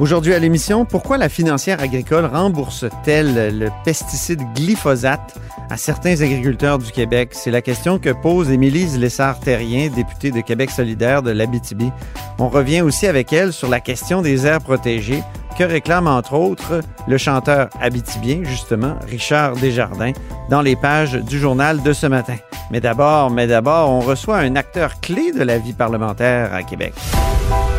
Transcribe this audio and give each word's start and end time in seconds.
Aujourd'hui 0.00 0.32
à 0.32 0.38
l'émission, 0.38 0.86
pourquoi 0.86 1.18
la 1.18 1.28
financière 1.28 1.80
agricole 1.80 2.24
rembourse-t-elle 2.24 3.58
le 3.58 3.68
pesticide 3.84 4.40
glyphosate 4.54 5.34
à 5.68 5.76
certains 5.76 6.22
agriculteurs 6.22 6.78
du 6.78 6.90
Québec? 6.90 7.30
C'est 7.32 7.50
la 7.50 7.60
question 7.60 7.98
que 7.98 8.10
pose 8.10 8.50
Émilie 8.50 8.86
Lessard-Terrien, 8.98 9.90
députée 9.90 10.30
de 10.30 10.40
Québec 10.40 10.70
solidaire 10.70 11.22
de 11.22 11.30
l'Abitibi. 11.30 11.92
On 12.38 12.48
revient 12.48 12.80
aussi 12.80 13.06
avec 13.06 13.34
elle 13.34 13.52
sur 13.52 13.68
la 13.68 13.80
question 13.80 14.22
des 14.22 14.46
aires 14.46 14.60
protégées 14.60 15.22
que 15.58 15.64
réclame 15.64 16.06
entre 16.06 16.32
autres 16.32 16.80
le 17.06 17.18
chanteur 17.18 17.68
abitibien, 17.78 18.40
justement, 18.44 18.94
Richard 19.06 19.56
Desjardins, 19.56 20.12
dans 20.48 20.62
les 20.62 20.74
pages 20.74 21.12
du 21.12 21.38
journal 21.38 21.82
de 21.82 21.92
ce 21.92 22.06
matin. 22.06 22.36
Mais 22.70 22.80
d'abord, 22.80 23.30
mais 23.30 23.46
d'abord, 23.46 23.90
on 23.90 24.00
reçoit 24.00 24.38
un 24.38 24.56
acteur 24.56 25.00
clé 25.00 25.32
de 25.32 25.42
la 25.42 25.58
vie 25.58 25.74
parlementaire 25.74 26.54
à 26.54 26.62
Québec. 26.62 26.94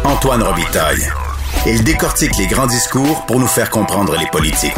Antoine 0.03 0.43
Robitaille. 0.43 1.09
Il 1.65 1.81
décortique 1.85 2.37
les 2.37 2.47
grands 2.47 2.67
discours 2.67 3.25
pour 3.25 3.39
nous 3.39 3.47
faire 3.47 3.69
comprendre 3.69 4.17
les 4.19 4.25
politiques. 4.29 4.73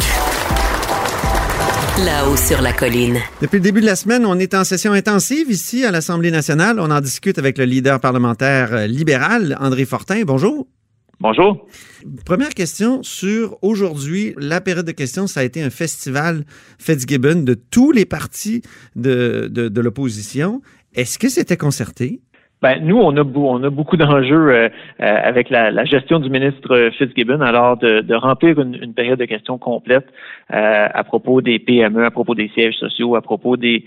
Là-haut 2.04 2.36
sur 2.36 2.62
la 2.62 2.72
colline. 2.72 3.18
Depuis 3.42 3.56
le 3.56 3.62
début 3.62 3.80
de 3.80 3.86
la 3.86 3.96
semaine, 3.96 4.24
on 4.24 4.38
est 4.38 4.54
en 4.54 4.62
session 4.62 4.92
intensive 4.92 5.50
ici 5.50 5.84
à 5.84 5.90
l'Assemblée 5.90 6.30
nationale. 6.30 6.78
On 6.78 6.92
en 6.92 7.00
discute 7.00 7.38
avec 7.40 7.58
le 7.58 7.64
leader 7.64 7.98
parlementaire 7.98 8.72
euh, 8.72 8.86
libéral, 8.86 9.56
André 9.58 9.84
Fortin. 9.84 10.22
Bonjour. 10.24 10.68
Bonjour. 11.18 11.66
Première 12.24 12.54
question 12.54 13.02
sur 13.02 13.58
aujourd'hui. 13.62 14.34
La 14.38 14.60
période 14.60 14.86
de 14.86 14.92
questions, 14.92 15.26
ça 15.26 15.40
a 15.40 15.42
été 15.42 15.64
un 15.64 15.70
festival 15.70 16.44
Fitzgibbon 16.78 17.42
de 17.42 17.54
tous 17.54 17.90
les 17.90 18.04
partis 18.04 18.62
de, 18.94 19.48
de, 19.50 19.68
de 19.68 19.80
l'opposition. 19.80 20.62
Est-ce 20.94 21.18
que 21.18 21.28
c'était 21.28 21.56
concerté? 21.56 22.20
Ben, 22.62 22.82
nous, 22.82 22.96
on 22.96 23.14
a, 23.18 23.22
on 23.22 23.62
a 23.64 23.68
beaucoup 23.68 23.98
d'enjeux 23.98 24.48
euh, 24.48 24.68
euh, 25.02 25.16
avec 25.22 25.50
la, 25.50 25.70
la, 25.70 25.84
gestion 25.84 26.20
du 26.20 26.30
ministre 26.30 26.90
Fitzgibbon, 26.96 27.42
alors 27.42 27.76
de, 27.76 28.00
de 28.00 28.14
remplir 28.14 28.58
une, 28.58 28.74
une, 28.82 28.94
période 28.94 29.18
de 29.18 29.26
questions 29.26 29.58
complète 29.58 30.06
euh, 30.54 30.88
à 30.92 31.04
propos 31.04 31.42
des 31.42 31.58
PME, 31.58 32.02
à 32.06 32.10
propos 32.10 32.34
des 32.34 32.48
sièges 32.54 32.76
sociaux, 32.76 33.14
à 33.14 33.20
propos 33.20 33.58
des, 33.58 33.84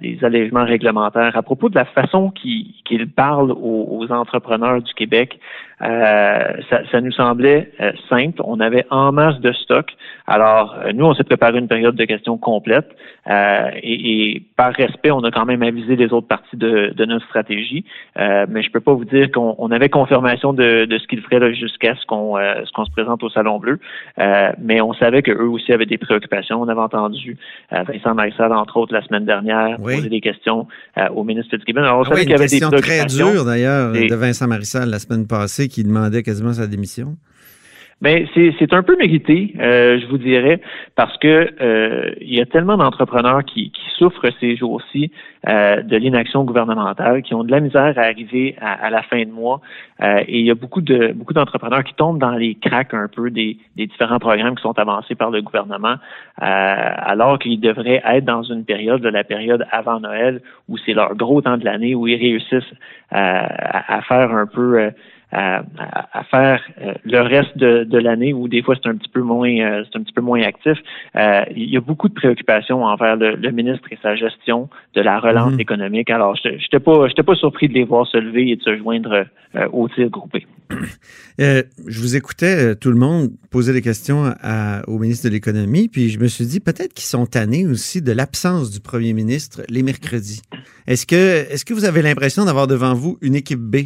des 0.00 0.18
allègements 0.22 0.64
réglementaires, 0.64 1.36
à 1.36 1.42
propos 1.42 1.68
de 1.68 1.74
la 1.74 1.84
façon 1.84 2.30
qu'il 2.30 3.10
parle 3.16 3.50
aux, 3.50 3.88
aux, 3.90 4.12
entrepreneurs 4.12 4.80
du 4.80 4.94
Québec. 4.94 5.40
Ça, 5.82 6.80
ça, 6.90 7.00
nous 7.00 7.12
semblait 7.12 7.72
simple. 8.08 8.40
On 8.44 8.60
avait 8.60 8.86
en 8.90 9.12
masse 9.12 9.40
de 9.40 9.52
stock. 9.52 9.90
Alors, 10.26 10.76
nous, 10.94 11.04
on 11.04 11.14
s'est 11.14 11.24
préparé 11.24 11.58
une 11.58 11.68
période 11.68 11.96
de 11.96 12.04
questions 12.04 12.38
complète 12.38 12.88
et, 13.28 14.32
et, 14.32 14.42
par 14.56 14.72
respect, 14.72 15.10
on 15.10 15.24
a 15.24 15.30
quand 15.30 15.44
même 15.44 15.62
avisé 15.62 15.96
les 15.96 16.12
autres 16.12 16.28
parties 16.28 16.56
de, 16.56 16.92
de 16.94 17.04
notre 17.04 17.26
stratégie. 17.26 17.84
Euh, 18.18 18.46
mais 18.48 18.62
je 18.62 18.70
peux 18.70 18.80
pas 18.80 18.92
vous 18.92 19.04
dire 19.04 19.30
qu'on 19.30 19.70
avait 19.70 19.88
confirmation 19.88 20.52
de, 20.52 20.86
ce 20.90 21.06
qu'ils 21.06 21.20
feraient 21.20 21.54
jusqu'à 21.54 21.94
ce 21.96 22.06
qu'on 22.06 22.36
euh, 22.36 22.64
se 22.64 22.90
présente 22.92 23.22
au 23.22 23.30
Salon 23.30 23.58
Bleu. 23.58 23.78
Euh, 24.18 24.52
mais 24.60 24.80
on 24.80 24.92
savait 24.94 25.22
qu'eux 25.22 25.46
aussi 25.46 25.72
avaient 25.72 25.86
des 25.86 25.98
préoccupations. 25.98 26.60
On 26.60 26.68
avait 26.68 26.80
entendu 26.80 27.36
Vincent 27.70 28.14
Marissal, 28.14 28.52
entre 28.52 28.76
autres, 28.76 28.92
la 28.92 29.02
semaine 29.02 29.24
dernière, 29.24 29.76
poser 29.78 30.08
des 30.08 30.20
questions 30.20 30.66
au 31.14 31.24
ministre 31.24 31.56
Fitzgibbon. 31.56 31.82
Alors, 31.82 31.98
on 31.98 32.02
ah 32.02 32.08
savait 32.10 32.22
qu'il 32.22 32.30
y 32.30 32.34
avait 32.34 32.46
des 32.46 32.60
préoccupations. 32.60 33.24
très 33.24 33.32
dure, 33.32 33.44
d'ailleurs, 33.44 33.92
de 33.92 34.14
Vincent 34.14 34.46
Marissal 34.46 34.90
la 34.90 34.98
semaine 34.98 35.26
passée, 35.26 35.68
qui 35.72 35.84
demandait 35.84 36.22
quasiment 36.22 36.52
sa 36.52 36.66
démission? 36.66 37.16
Mais 38.02 38.26
c'est 38.34 38.72
un 38.72 38.82
peu 38.82 38.96
mérité, 38.96 39.54
euh, 39.60 40.00
je 40.00 40.06
vous 40.08 40.18
dirais, 40.18 40.60
parce 40.96 41.16
que 41.18 41.48
euh, 41.60 42.10
il 42.20 42.34
y 42.34 42.40
a 42.40 42.46
tellement 42.46 42.76
d'entrepreneurs 42.76 43.44
qui, 43.44 43.70
qui, 43.70 43.82
souffrent 43.96 44.26
ces 44.40 44.56
jours-ci 44.56 45.12
euh, 45.48 45.82
de 45.82 45.96
l'inaction 45.96 46.42
gouvernementale, 46.42 47.22
qui 47.22 47.32
ont 47.34 47.44
de 47.44 47.52
la 47.52 47.60
misère 47.60 47.96
à 47.96 48.00
arriver 48.00 48.56
à, 48.60 48.90
la 48.90 49.04
fin 49.04 49.22
de 49.22 49.30
mois, 49.30 49.60
et 50.02 50.40
il 50.40 50.44
y 50.44 50.50
a 50.50 50.56
beaucoup 50.56 50.80
de 50.80 51.12
beaucoup 51.12 51.32
d'entrepreneurs 51.32 51.84
qui 51.84 51.94
tombent 51.94 52.18
dans 52.18 52.32
les 52.32 52.56
cracks 52.56 52.92
un 52.92 53.06
peu 53.06 53.30
des, 53.30 53.58
des 53.76 53.86
différents 53.86 54.18
programmes 54.18 54.56
qui 54.56 54.62
sont 54.62 54.76
avancés 54.76 55.14
par 55.14 55.30
le 55.30 55.40
gouvernement, 55.40 55.94
alors 56.38 57.38
qu'ils 57.38 57.60
devraient 57.60 58.02
être 58.04 58.24
dans 58.24 58.42
une 58.42 58.64
période 58.64 59.00
de 59.00 59.08
la 59.08 59.22
période 59.22 59.64
avant 59.70 60.00
Noël 60.00 60.42
où 60.68 60.76
c'est 60.78 60.94
leur 60.94 61.14
gros 61.14 61.40
temps 61.40 61.56
de 61.56 61.64
l'année 61.64 61.94
où 61.94 62.08
ils 62.08 62.16
réussissent 62.16 62.74
à, 63.12 63.98
à, 63.98 64.02
faire 64.02 64.32
un 64.32 64.46
peu 64.46 64.90
à, 65.32 65.64
à, 66.12 66.24
faire 66.24 66.60
euh, 66.80 66.92
le 67.04 67.20
reste 67.20 67.56
de, 67.56 67.84
de 67.84 67.98
l'année 67.98 68.34
où 68.34 68.48
des 68.48 68.62
fois 68.62 68.74
c'est 68.80 68.88
un 68.88 68.96
petit 68.96 69.08
peu 69.08 69.22
moins 69.22 69.48
euh, 69.48 69.82
c'est 69.90 69.98
un 69.98 70.02
petit 70.02 70.12
peu 70.12 70.20
moins 70.20 70.42
actif. 70.42 70.76
Euh, 71.16 71.44
il 71.56 71.70
y 71.70 71.76
a 71.76 71.80
beaucoup 71.80 72.08
de 72.08 72.14
préoccupations 72.14 72.84
envers 72.84 73.16
le, 73.16 73.36
le 73.36 73.50
ministre 73.50 73.88
et 73.90 73.98
sa 74.02 74.14
gestion 74.14 74.68
de 74.94 75.00
la 75.00 75.18
relance 75.18 75.54
mhm. 75.54 75.60
économique. 75.60 76.10
Alors, 76.10 76.36
je 76.36 76.50
n'étais 76.50 76.80
pas 76.80 77.08
pas 77.08 77.34
surpris 77.34 77.68
de 77.68 77.74
les 77.74 77.84
voir 77.84 78.06
se 78.06 78.18
lever 78.18 78.50
et 78.50 78.56
de 78.56 78.62
se 78.62 78.76
joindre 78.76 79.24
au 79.72 79.88
tir 79.88 80.08
groupé. 80.10 80.46
je 81.38 82.00
vous 82.00 82.16
écoutais 82.16 82.74
tout 82.76 82.90
le 82.90 82.96
monde 82.96 83.30
poser 83.50 83.72
des 83.72 83.82
questions 83.82 84.34
à, 84.42 84.82
au 84.88 84.98
ministre 84.98 85.28
de 85.28 85.32
l'économie, 85.32 85.88
puis 85.88 86.10
je 86.10 86.18
me 86.18 86.26
suis 86.26 86.46
dit 86.46 86.60
peut-être 86.60 86.92
qu'ils 86.92 87.06
sont 87.06 87.26
tannés 87.26 87.66
aussi 87.66 88.02
de 88.02 88.12
l'absence 88.12 88.70
du 88.70 88.80
premier 88.80 89.12
ministre 89.12 89.62
les 89.68 89.82
mercredis. 89.82 90.42
Est-ce 90.86 91.06
que 91.06 91.14
est-ce 91.52 91.64
que 91.64 91.74
vous 91.74 91.84
avez 91.84 92.02
l'impression 92.02 92.44
d'avoir 92.44 92.66
devant 92.66 92.94
vous 92.94 93.18
une 93.22 93.34
équipe 93.34 93.60
B? 93.60 93.76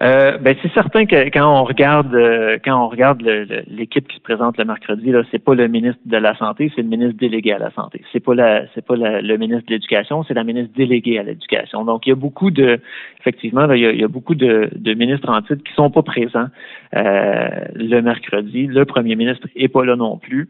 Euh, 0.00 0.38
ben 0.38 0.56
c'est 0.62 0.72
certain 0.72 1.04
que 1.04 1.28
quand 1.28 1.60
on 1.60 1.64
regarde 1.64 2.14
euh, 2.14 2.56
quand 2.64 2.82
on 2.82 2.88
regarde 2.88 3.22
l'équipe 3.66 4.08
qui 4.08 4.16
se 4.16 4.22
présente 4.22 4.56
le 4.56 4.64
mercredi 4.64 5.10
là, 5.10 5.22
c'est 5.30 5.38
pas 5.38 5.54
le 5.54 5.68
ministre 5.68 6.00
de 6.06 6.16
la 6.16 6.34
santé, 6.36 6.72
c'est 6.74 6.80
le 6.80 6.88
ministre 6.88 7.18
délégué 7.18 7.52
à 7.52 7.58
la 7.58 7.70
santé. 7.72 8.02
C'est 8.10 8.20
pas 8.20 8.34
la 8.34 8.62
c'est 8.74 8.84
pas 8.84 8.96
le 8.96 9.36
ministre 9.36 9.66
de 9.66 9.74
l'éducation, 9.74 10.24
c'est 10.24 10.32
la 10.32 10.44
ministre 10.44 10.72
déléguée 10.74 11.18
à 11.18 11.22
l'éducation. 11.22 11.84
Donc 11.84 12.06
il 12.06 12.08
y 12.08 12.12
a 12.12 12.16
beaucoup 12.16 12.50
de 12.50 12.80
effectivement 13.20 13.70
il, 13.70 13.80
y 13.80 14.02
a, 14.02 14.08
beaucoup 14.08 14.34
de, 14.34 14.70
de, 14.74 14.94
ministres 14.94 15.28
en 15.28 15.42
titre 15.42 15.62
qui 15.62 15.74
sont 15.74 15.90
pas 15.90 16.02
présents 16.02 16.48
euh, 16.96 17.48
le 17.74 18.00
mercredi. 18.00 18.66
Le 18.68 18.86
premier 18.86 19.14
ministre 19.14 19.46
est 19.54 19.68
pas 19.68 19.84
là 19.84 19.96
non 19.96 20.16
plus 20.16 20.48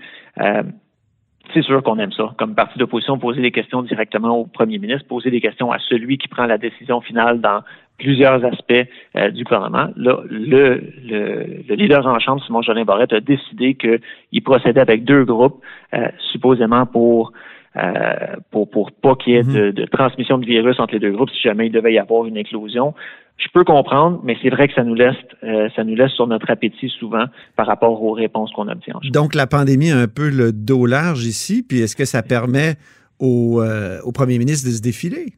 c'est 1.52 1.62
sûr 1.62 1.82
qu'on 1.82 1.98
aime 1.98 2.12
ça. 2.12 2.34
Comme 2.38 2.54
parti 2.54 2.78
d'opposition, 2.78 3.18
poser 3.18 3.42
des 3.42 3.50
questions 3.50 3.82
directement 3.82 4.38
au 4.38 4.46
premier 4.46 4.78
ministre, 4.78 5.06
poser 5.06 5.30
des 5.30 5.40
questions 5.40 5.72
à 5.72 5.78
celui 5.78 6.18
qui 6.18 6.28
prend 6.28 6.46
la 6.46 6.58
décision 6.58 7.00
finale 7.00 7.40
dans 7.40 7.62
plusieurs 8.02 8.44
aspects 8.44 8.88
euh, 9.16 9.30
du 9.30 9.44
gouvernement. 9.44 9.88
Là, 9.96 10.18
le, 10.28 10.82
le, 11.06 11.74
leader 11.74 12.04
en 12.06 12.18
chambre, 12.18 12.42
Simon 12.44 12.62
Jolin 12.62 12.84
Barrette, 12.84 13.12
a 13.12 13.20
décidé 13.20 13.74
qu'il 13.74 14.42
procédait 14.42 14.80
avec 14.80 15.04
deux 15.04 15.24
groupes, 15.24 15.62
euh, 15.94 16.08
supposément 16.32 16.84
pour 16.84 17.32
euh, 17.74 18.36
pour, 18.50 18.68
pour 18.68 18.92
pas 18.92 19.14
qu'il 19.14 19.32
y 19.32 19.36
ait 19.36 19.42
de, 19.42 19.68
mhm. 19.68 19.72
de, 19.72 19.84
transmission 19.86 20.36
de 20.36 20.44
virus 20.44 20.78
entre 20.78 20.92
les 20.92 21.00
deux 21.00 21.12
groupes 21.12 21.30
si 21.30 21.40
jamais 21.40 21.68
il 21.68 21.72
devait 21.72 21.94
y 21.94 21.98
avoir 21.98 22.26
une 22.26 22.36
éclosion. 22.36 22.92
Je 23.38 23.46
peux 23.54 23.64
comprendre, 23.64 24.20
mais 24.24 24.36
c'est 24.42 24.50
vrai 24.50 24.68
que 24.68 24.74
ça 24.74 24.84
nous 24.84 24.94
laisse 24.94 25.16
euh, 25.42 25.70
ça 25.74 25.82
nous 25.82 25.94
laisse 25.94 26.12
sur 26.12 26.26
notre 26.26 26.50
appétit 26.50 26.90
souvent 27.00 27.24
par 27.56 27.66
rapport 27.66 28.02
aux 28.02 28.12
réponses 28.12 28.52
qu'on 28.52 28.68
obtient. 28.68 28.96
Donc 29.10 29.34
la 29.34 29.46
pandémie 29.46 29.90
a 29.90 29.96
un 29.96 30.06
peu 30.06 30.28
le 30.28 30.52
dos 30.52 30.84
large 30.84 31.24
ici, 31.24 31.64
puis 31.66 31.80
est-ce 31.80 31.96
que 31.96 32.04
ça 32.04 32.22
permet 32.22 32.74
au, 33.18 33.62
euh, 33.62 34.00
au 34.04 34.12
premier 34.12 34.36
ministre 34.36 34.68
de 34.68 34.74
se 34.74 34.82
défiler? 34.82 35.32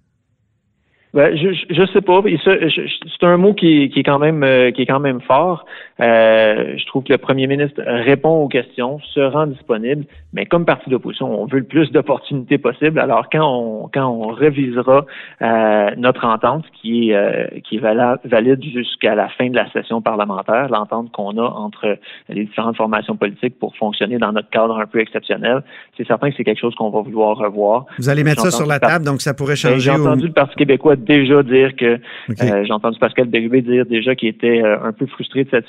Ben, 1.14 1.36
je, 1.36 1.54
je 1.70 1.86
sais 1.92 2.00
pas. 2.00 2.22
C'est 2.44 3.26
un 3.26 3.36
mot 3.36 3.54
qui, 3.54 3.88
qui, 3.90 4.00
est 4.00 4.02
quand 4.02 4.18
même 4.18 4.42
euh, 4.42 4.72
qui 4.72 4.82
est 4.82 4.86
quand 4.86 4.98
même 4.98 5.20
fort. 5.20 5.64
Euh, 6.00 6.74
je 6.76 6.86
trouve 6.86 7.04
que 7.04 7.12
le 7.12 7.18
premier 7.18 7.46
ministre 7.46 7.80
répond 7.86 8.42
aux 8.42 8.48
questions, 8.48 8.98
se 9.12 9.20
rend 9.20 9.46
disponible, 9.46 10.04
mais 10.32 10.46
comme 10.46 10.64
parti 10.64 10.90
d'opposition, 10.90 11.40
on 11.40 11.46
veut 11.46 11.58
le 11.58 11.64
plus 11.64 11.92
d'opportunités 11.92 12.58
possible. 12.58 12.98
Alors 12.98 13.28
quand 13.30 13.46
on 13.46 13.88
quand 13.92 14.08
on 14.08 14.28
révisera 14.28 15.06
euh, 15.42 15.90
notre 15.96 16.24
entente 16.24 16.64
qui 16.80 17.10
est 17.10 17.14
euh, 17.14 17.46
qui 17.64 17.76
est 17.76 17.80
valide 18.24 18.62
jusqu'à 18.64 19.14
la 19.14 19.28
fin 19.28 19.48
de 19.48 19.54
la 19.54 19.70
session 19.70 20.02
parlementaire, 20.02 20.68
l'entente 20.68 21.12
qu'on 21.12 21.38
a 21.38 21.48
entre 21.48 21.96
les 22.28 22.44
différentes 22.44 22.76
formations 22.76 23.16
politiques 23.16 23.58
pour 23.58 23.76
fonctionner 23.76 24.18
dans 24.18 24.32
notre 24.32 24.50
cadre 24.50 24.78
un 24.78 24.86
peu 24.86 25.00
exceptionnel, 25.00 25.62
c'est 25.96 26.06
certain 26.06 26.30
que 26.30 26.36
c'est 26.36 26.44
quelque 26.44 26.60
chose 26.60 26.74
qu'on 26.74 26.90
va 26.90 27.02
vouloir 27.02 27.36
revoir. 27.36 27.86
Vous 27.98 28.08
allez 28.08 28.24
mettre 28.24 28.42
ça 28.42 28.50
sur 28.50 28.66
la 28.66 28.80
table, 28.80 29.04
donc 29.04 29.22
ça 29.22 29.34
pourrait 29.34 29.52
ben, 29.52 29.56
changer. 29.56 29.78
J'ai 29.78 29.90
entendu 29.90 30.26
le 30.26 30.32
Parti 30.32 30.56
québécois 30.56 30.96
déjà 30.96 31.42
dire 31.42 31.76
que 31.76 32.00
euh, 32.42 32.64
j'ai 32.64 32.72
entendu 32.72 32.98
Pascal 32.98 33.26
Bérubé 33.28 33.62
dire 33.62 33.86
déjà 33.86 34.14
qu'il 34.14 34.28
était 34.28 34.62
euh, 34.62 34.76
un 34.82 34.92
peu 34.92 35.06
frustré 35.06 35.44
de 35.44 35.50
cette 35.50 35.66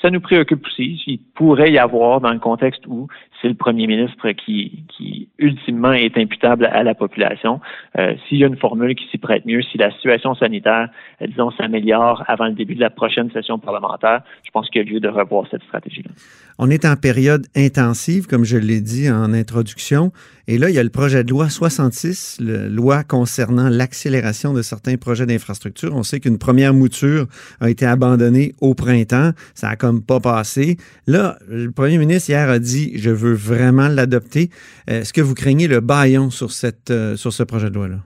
Ça 0.00 0.10
nous 0.10 0.20
préoccupe 0.20 0.64
aussi. 0.66 1.02
Il 1.06 1.18
pourrait 1.34 1.70
y 1.70 1.78
avoir 1.78 2.20
dans 2.20 2.32
le 2.32 2.38
contexte 2.38 2.86
où 2.86 3.08
c'est 3.40 3.48
le 3.48 3.54
premier 3.54 3.86
ministre 3.86 4.30
qui, 4.32 4.84
qui 4.88 5.28
ultimement 5.38 5.92
est 5.92 6.16
imputable 6.18 6.66
à 6.66 6.82
la 6.82 6.94
population. 6.94 7.60
Euh, 7.98 8.14
s'il 8.28 8.38
y 8.38 8.44
a 8.44 8.46
une 8.46 8.56
formule 8.56 8.94
qui 8.94 9.06
s'y 9.10 9.18
prête 9.18 9.46
mieux, 9.46 9.62
si 9.62 9.78
la 9.78 9.90
situation 9.92 10.34
sanitaire, 10.34 10.88
euh, 11.22 11.26
disons, 11.26 11.50
s'améliore 11.52 12.24
avant 12.26 12.46
le 12.46 12.52
début 12.52 12.74
de 12.74 12.80
la 12.80 12.90
prochaine 12.90 13.30
session 13.30 13.58
parlementaire, 13.58 14.22
je 14.44 14.50
pense 14.50 14.68
qu'il 14.68 14.82
y 14.82 14.88
a 14.88 14.90
lieu 14.90 15.00
de 15.00 15.08
revoir 15.08 15.46
cette 15.50 15.62
stratégie-là. 15.64 16.10
On 16.58 16.70
est 16.70 16.84
en 16.84 16.96
période 16.96 17.46
intensive, 17.56 18.26
comme 18.26 18.44
je 18.44 18.58
l'ai 18.58 18.80
dit 18.80 19.10
en 19.10 19.32
introduction, 19.32 20.12
et 20.46 20.58
là, 20.58 20.70
il 20.70 20.74
y 20.74 20.78
a 20.78 20.82
le 20.82 20.90
projet 20.90 21.24
de 21.24 21.30
loi 21.30 21.48
66, 21.48 22.38
la 22.40 22.68
loi 22.68 23.04
concernant 23.04 23.68
l'accélération 23.68 24.52
de 24.52 24.62
certains 24.62 24.96
projets 24.96 25.26
d'infrastructure. 25.26 25.94
On 25.94 26.02
sait 26.02 26.20
qu'une 26.20 26.38
première 26.38 26.74
mouture 26.74 27.26
a 27.60 27.70
été 27.70 27.86
abandonnée 27.86 28.54
au 28.60 28.74
printemps. 28.74 29.32
Ça 29.54 29.68
a 29.68 29.76
comme 29.76 30.02
pas 30.02 30.20
passé. 30.20 30.76
Là, 31.06 31.38
le 31.48 31.70
premier 31.70 31.98
ministre 31.98 32.30
hier 32.30 32.48
a 32.48 32.58
dit, 32.58 32.92
je 32.96 33.10
veux 33.10 33.34
vraiment 33.34 33.88
l'adopter. 33.88 34.50
Est-ce 34.86 35.12
que 35.12 35.20
vous 35.20 35.34
craignez 35.34 35.68
le 35.68 35.80
baillon 35.80 36.30
sur, 36.30 36.52
cette, 36.52 36.90
euh, 36.90 37.16
sur 37.16 37.32
ce 37.32 37.42
projet 37.42 37.70
de 37.70 37.74
loi-là? 37.74 37.98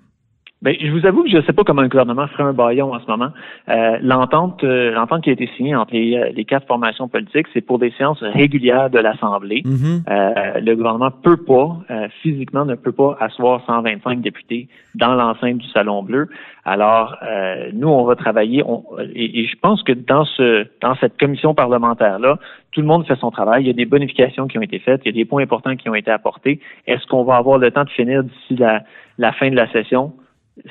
Bien, 0.65 0.73
je 0.81 0.91
vous 0.91 1.05
avoue 1.05 1.25
que 1.25 1.29
je 1.29 1.37
ne 1.37 1.43
sais 1.43 1.53
pas 1.53 1.63
comment 1.63 1.83
le 1.83 1.89
gouvernement 1.89 2.27
ferait 2.27 2.45
un 2.45 2.55
baillon 2.55 2.95
en 2.95 2.99
ce 2.99 3.07
moment. 3.07 3.29
Euh, 3.69 3.99
l'entente, 4.01 4.65
euh, 4.65 4.93
l'entente 4.93 5.23
qui 5.23 5.29
a 5.29 5.35
été 5.35 5.47
signée 5.59 5.75
entre 5.75 5.93
les, 5.93 6.33
les 6.33 6.45
quatre 6.47 6.67
formations 6.67 7.07
politiques, 7.07 7.49
c'est 7.53 7.61
pour 7.61 7.79
des 7.79 7.93
séances 7.99 8.23
régulières 8.23 8.89
de 8.89 8.99
l'Assemblée. 8.99 9.61
Mm-hmm. 9.67 10.05
euh, 10.09 10.61
le 10.61 10.75
gouvernement 10.75 11.11
peut 11.11 11.37
pas, 11.37 11.77
euh, 11.91 12.09
physiquement, 12.23 12.65
ne 12.65 12.77
peut 12.77 12.93
pas 12.93 13.15
asseoir 13.21 13.61
125 13.67 14.23
députés 14.23 14.69
dans 14.95 15.15
l'enceinte 15.15 15.59
du 15.59 15.69
Salon 15.69 16.03
Bleu. 16.03 16.31
Alors, 16.65 17.15
euh, 17.23 17.69
nous, 17.75 17.89
on 17.89 18.05
va 18.05 18.17
travailler. 18.17 18.63
On, 18.65 18.85
et, 19.15 19.41
et, 19.41 19.47
je 19.47 19.57
pense 19.61 19.83
que 19.83 19.93
dans 19.93 20.25
ce, 20.25 20.67
dans 20.81 20.95
cette 20.95 21.19
commission 21.19 21.55
parlementaire 21.55 22.19
là, 22.19 22.39
tout 22.73 22.81
le 22.81 22.87
monde 22.87 23.07
fait 23.07 23.17
son 23.17 23.31
travail. 23.31 23.65
Il 23.65 23.67
y 23.67 23.71
a 23.71 23.75
des 23.75 23.85
bonifications 23.85 24.47
qui 24.47 24.57
ont 24.57 24.63
été 24.63 24.79
faites. 24.79 25.03
Il 25.05 25.09
y 25.09 25.11
a 25.11 25.13
des 25.13 25.27
points 25.27 25.43
importants 25.43 25.77
qui 25.77 25.91
ont 25.91 25.95
été 25.95 26.11
apportés. 26.11 26.59
Est-ce 26.87 27.07
qu'on 27.07 27.25
va 27.25 27.37
avoir 27.37 27.59
le 27.59 27.71
temps 27.71 27.85
de 27.85 27.91
finir 27.91 28.25
d'ici 28.25 28.57
la, 28.57 28.83
la 29.19 29.33
fin 29.33 29.51
de 29.51 29.57
la 29.57 29.71
session? 29.71 30.15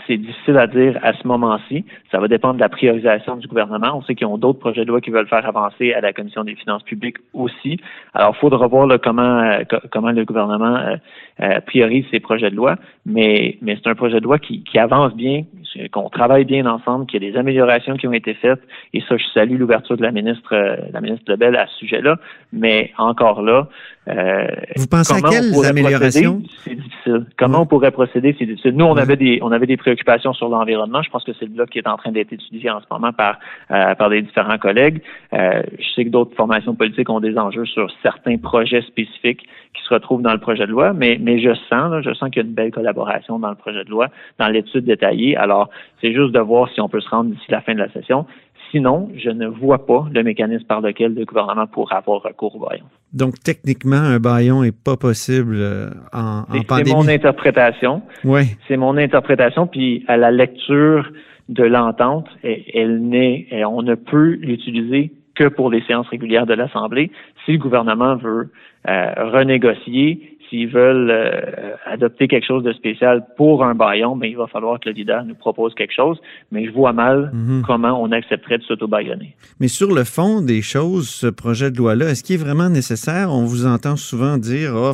C'est 0.07 0.17
difficile 0.17 0.57
à 0.57 0.67
dire 0.67 0.97
à 1.03 1.11
ce 1.13 1.27
moment-ci. 1.27 1.85
Ça 2.09 2.19
va 2.19 2.29
dépendre 2.29 2.55
de 2.55 2.61
la 2.61 2.69
priorisation 2.69 3.35
du 3.35 3.47
gouvernement. 3.47 3.97
On 3.97 4.01
sait 4.03 4.15
qu'ils 4.15 4.27
ont 4.27 4.37
d'autres 4.37 4.59
projets 4.59 4.85
de 4.85 4.89
loi 4.89 5.01
qui 5.01 5.09
veulent 5.09 5.27
faire 5.27 5.45
avancer 5.45 5.93
à 5.93 5.99
la 5.99 6.13
Commission 6.13 6.45
des 6.45 6.55
finances 6.55 6.83
publiques 6.83 7.17
aussi. 7.33 7.77
Alors, 8.13 8.33
il 8.35 8.39
faudra 8.39 8.67
voir 8.67 8.87
là, 8.87 8.97
comment, 8.97 9.39
euh, 9.39 9.63
comment 9.91 10.11
le 10.11 10.23
gouvernement 10.23 10.77
euh, 10.77 10.95
euh, 11.41 11.59
priorise 11.61 12.05
ces 12.11 12.21
projets 12.21 12.49
de 12.49 12.55
loi. 12.55 12.75
Mais, 13.05 13.57
mais 13.61 13.75
c'est 13.75 13.89
un 13.89 13.95
projet 13.95 14.19
de 14.19 14.23
loi 14.23 14.39
qui, 14.39 14.63
qui 14.63 14.79
avance 14.79 15.13
bien, 15.15 15.43
qu'on 15.91 16.09
travaille 16.09 16.45
bien 16.45 16.65
ensemble, 16.65 17.05
qu'il 17.05 17.21
y 17.21 17.27
a 17.27 17.31
des 17.31 17.37
améliorations 17.37 17.97
qui 17.97 18.07
ont 18.07 18.13
été 18.13 18.35
faites. 18.35 18.61
Et 18.93 19.01
ça, 19.01 19.17
je 19.17 19.25
salue 19.33 19.57
l'ouverture 19.57 19.97
de 19.97 20.03
la 20.03 20.11
ministre, 20.11 20.55
la 20.93 21.01
ministre 21.01 21.29
Lebel 21.29 21.57
à 21.57 21.67
ce 21.67 21.75
sujet-là. 21.79 22.17
Mais 22.53 22.93
encore 22.97 23.41
là, 23.41 23.67
euh, 24.07 24.47
Vous 24.75 24.87
pensez 24.87 25.13
à 25.13 25.21
quelles 25.21 25.65
améliorations? 25.65 26.41
C'est 26.63 26.75
difficile. 26.75 27.25
Comment 27.37 27.61
on 27.61 27.65
pourrait 27.65 27.91
procéder? 27.91 28.35
C'est 28.37 28.45
difficile. 28.45 28.75
Nous, 28.75 28.85
on 28.85 28.97
avait 28.97 29.15
des 29.15 29.39
on 29.41 29.51
avait 29.51 29.65
des 29.65 29.77
préoccupations 29.77 30.33
sur 30.33 30.49
l'environnement. 30.49 31.01
Je 31.01 31.09
pense 31.09 31.23
que 31.23 31.31
c'est 31.39 31.45
le 31.45 31.51
bloc 31.51 31.69
qui 31.69 31.79
est 31.79 31.87
en 31.87 31.97
train 31.97 32.11
d'être 32.11 32.33
étudié 32.33 32.69
en 32.69 32.81
ce 32.81 32.85
moment 32.91 33.13
par 33.13 33.39
euh, 33.71 33.95
par 33.95 34.09
des 34.09 34.21
différents 34.21 34.57
collègues. 34.57 35.01
Euh, 35.33 35.63
je 35.79 35.89
sais 35.95 36.05
que 36.05 36.09
d'autres 36.09 36.35
formations 36.35 36.75
politiques 36.75 37.09
ont 37.09 37.19
des 37.19 37.37
enjeux 37.37 37.65
sur 37.65 37.87
certains 38.01 38.37
projets 38.37 38.81
spécifiques 38.81 39.47
qui 39.73 39.83
se 39.83 39.93
retrouvent 39.93 40.21
dans 40.21 40.33
le 40.33 40.39
projet 40.39 40.65
de 40.65 40.71
loi, 40.71 40.93
mais 40.93 41.17
mais 41.19 41.39
je 41.39 41.53
sens 41.69 41.91
là, 41.91 42.01
je 42.01 42.13
sens 42.13 42.29
qu'il 42.29 42.41
y 42.41 42.45
a 42.45 42.47
une 42.47 42.53
belle 42.53 42.71
collaboration 42.71 43.39
dans 43.39 43.49
le 43.49 43.55
projet 43.55 43.83
de 43.83 43.89
loi, 43.89 44.09
dans 44.37 44.47
l'étude 44.47 44.85
détaillée. 44.85 45.37
Alors, 45.37 45.69
c'est 46.01 46.13
juste 46.13 46.33
de 46.33 46.39
voir 46.39 46.69
si 46.73 46.81
on 46.81 46.89
peut 46.89 46.99
se 47.01 47.09
rendre 47.09 47.31
d'ici 47.31 47.45
la 47.49 47.61
fin 47.61 47.73
de 47.73 47.79
la 47.79 47.89
session. 47.91 48.25
Sinon, 48.73 49.09
je 49.15 49.29
ne 49.29 49.45
vois 49.45 49.85
pas 49.85 50.07
le 50.11 50.23
mécanisme 50.23 50.65
par 50.65 50.81
lequel 50.81 51.13
le 51.13 51.25
gouvernement 51.25 51.67
pourra 51.67 51.97
avoir 51.97 52.23
recours 52.23 52.55
au 52.55 52.59
baillon. 52.67 52.85
Donc, 53.13 53.35
techniquement, 53.43 53.97
un 53.97 54.19
baillon 54.19 54.63
n'est 54.63 54.71
pas 54.71 54.97
possible 54.97 55.57
euh, 55.59 55.91
en, 56.11 56.39
en 56.39 56.63
pandémie. 56.67 56.89
C'est 56.89 56.95
mon 56.95 57.07
interprétation. 57.07 58.01
Oui. 58.23 58.41
C'est 58.67 58.77
mon 58.77 58.97
interprétation. 58.97 59.67
Puis, 59.67 60.03
à 60.07 60.17
la 60.17 60.31
lecture 60.31 61.07
de 61.49 61.63
l'entente, 61.63 62.27
elle 62.43 63.03
n'est, 63.03 63.47
on 63.63 63.83
ne 63.83 63.93
peut 63.93 64.37
l'utiliser 64.41 65.11
que 65.35 65.47
pour 65.47 65.69
les 65.69 65.83
séances 65.83 66.07
régulières 66.07 66.47
de 66.47 66.55
l'Assemblée. 66.55 67.11
Si 67.45 67.51
le 67.53 67.57
gouvernement 67.59 68.15
veut 68.15 68.51
euh, 68.87 69.13
renégocier, 69.31 70.32
s'ils 70.53 70.69
veulent 70.69 71.09
euh, 71.09 71.73
adopter 71.85 72.27
quelque 72.27 72.45
chose 72.45 72.63
de 72.63 72.73
spécial 72.73 73.25
pour 73.37 73.63
un 73.63 73.73
baillon, 73.73 74.15
mais 74.15 74.29
il 74.29 74.37
va 74.37 74.45
falloir 74.45 74.79
que 74.79 74.89
le 74.89 74.93
leader 74.95 75.25
nous 75.25 75.33
propose 75.33 75.73
quelque 75.73 75.93
chose. 75.95 76.19
Mais 76.51 76.65
je 76.67 76.71
vois 76.71 76.93
mal 76.93 77.31
Mhm. 77.33 77.63
comment 77.65 77.99
on 78.01 78.11
accepterait 78.11 78.59
de 78.59 78.63
s'auto-baillonner. 78.63 79.35
Mais 79.59 79.67
sur 79.67 79.91
le 79.93 80.03
fond 80.03 80.41
des 80.41 80.61
choses, 80.61 81.09
ce 81.09 81.27
projet 81.27 81.71
de 81.71 81.77
loi-là, 81.77 82.09
est-ce 82.09 82.23
qu'il 82.23 82.35
est 82.35 82.43
vraiment 82.43 82.69
nécessaire? 82.69 83.31
On 83.31 83.45
vous 83.45 83.65
entend 83.65 83.95
souvent 83.95 84.37
dire, 84.37 84.73
oh, 84.75 84.93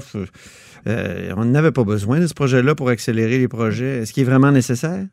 euh, 0.88 1.32
on 1.36 1.44
n'avait 1.46 1.72
pas 1.74 1.84
besoin 1.84 2.20
de 2.22 2.28
ce 2.28 2.34
projet-là 2.34 2.74
pour 2.76 2.88
accélérer 2.90 3.38
les 3.38 3.48
projets. 3.50 3.98
Est-ce 4.00 4.14
qu'il 4.14 4.24
est 4.24 4.30
vraiment 4.30 4.52
nécessaire? 4.52 5.04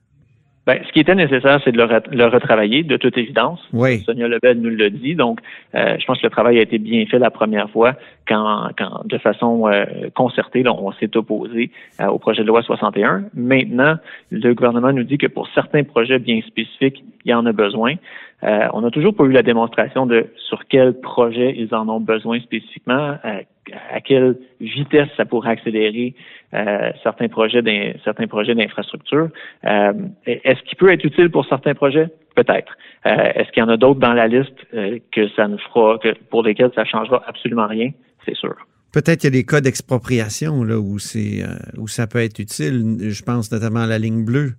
Ben, 0.66 0.80
ce 0.84 0.92
qui 0.92 0.98
était 0.98 1.14
nécessaire, 1.14 1.60
c'est 1.64 1.70
de 1.70 1.76
le, 1.78 1.84
re- 1.84 2.10
le 2.10 2.24
retravailler, 2.26 2.82
de 2.82 2.96
toute 2.96 3.16
évidence. 3.16 3.60
Oui. 3.72 4.00
Sonia 4.00 4.26
Lebel 4.26 4.60
nous 4.60 4.70
l'a 4.70 4.90
dit. 4.90 5.14
Donc, 5.14 5.38
euh, 5.76 5.96
je 5.98 6.04
pense 6.06 6.18
que 6.18 6.26
le 6.26 6.30
travail 6.30 6.58
a 6.58 6.62
été 6.62 6.78
bien 6.78 7.06
fait 7.06 7.20
la 7.20 7.30
première 7.30 7.70
fois 7.70 7.94
quand, 8.26 8.70
quand 8.76 9.02
de 9.06 9.16
façon 9.18 9.68
euh, 9.68 9.84
concertée, 10.14 10.64
là, 10.64 10.72
on 10.74 10.90
s'est 10.92 11.16
opposé 11.16 11.70
euh, 12.00 12.06
au 12.06 12.18
projet 12.18 12.42
de 12.42 12.48
loi 12.48 12.62
61. 12.62 13.26
Maintenant, 13.34 13.94
le 14.32 14.54
gouvernement 14.54 14.92
nous 14.92 15.04
dit 15.04 15.18
que 15.18 15.28
pour 15.28 15.46
certains 15.54 15.84
projets 15.84 16.18
bien 16.18 16.40
spécifiques, 16.44 17.04
il 17.24 17.30
y 17.30 17.34
en 17.34 17.46
a 17.46 17.52
besoin. 17.52 17.94
Euh, 18.44 18.68
on 18.74 18.82
n'a 18.82 18.90
toujours 18.90 19.14
pas 19.14 19.24
eu 19.24 19.32
la 19.32 19.42
démonstration 19.42 20.06
de 20.06 20.26
sur 20.48 20.66
quel 20.68 21.00
projet 21.00 21.54
ils 21.56 21.74
en 21.74 21.88
ont 21.88 22.00
besoin 22.00 22.38
spécifiquement, 22.40 23.16
à 23.24 24.00
quelle 24.04 24.36
vitesse 24.60 25.08
ça 25.16 25.24
pourrait 25.24 25.50
accélérer 25.50 26.14
euh, 26.54 26.90
certains 27.02 27.28
projets 27.28 27.62
d'in- 27.62 27.92
certains 28.04 28.26
projets 28.26 28.54
d'infrastructure. 28.54 29.28
Euh, 29.64 29.92
Est-ce 30.26 30.62
qu'il 30.64 30.76
peut 30.76 30.92
être 30.92 31.04
utile 31.04 31.30
pour 31.30 31.46
certains 31.46 31.74
projets? 31.74 32.08
Peut-être. 32.34 32.76
Est-ce 33.04 33.50
qu'il 33.52 33.62
y 33.62 33.66
en 33.66 33.68
a 33.70 33.76
d'autres 33.78 34.00
dans 34.00 34.12
la 34.12 34.26
liste 34.28 34.66
que 34.72 35.28
ça 35.36 35.48
ne 35.48 35.56
fera 35.56 35.96
que 35.98 36.12
pour 36.28 36.42
lesquels 36.42 36.70
ça 36.74 36.84
changera 36.84 37.22
absolument 37.26 37.66
rien? 37.66 37.90
C'est 38.26 38.36
sûr. 38.36 38.54
Peut-être 38.92 39.20
qu'il 39.20 39.30
y 39.32 39.34
a 39.34 39.38
des 39.40 39.46
cas 39.46 39.60
d'expropriation 39.62 40.62
là, 40.64 40.76
où, 40.78 40.98
c'est, 40.98 41.42
où 41.78 41.86
ça 41.88 42.06
peut 42.06 42.18
être 42.18 42.38
utile. 42.38 42.96
Je 43.00 43.22
pense 43.22 43.50
notamment 43.52 43.80
à 43.80 43.86
la 43.86 43.98
ligne 43.98 44.24
bleue. 44.24 44.52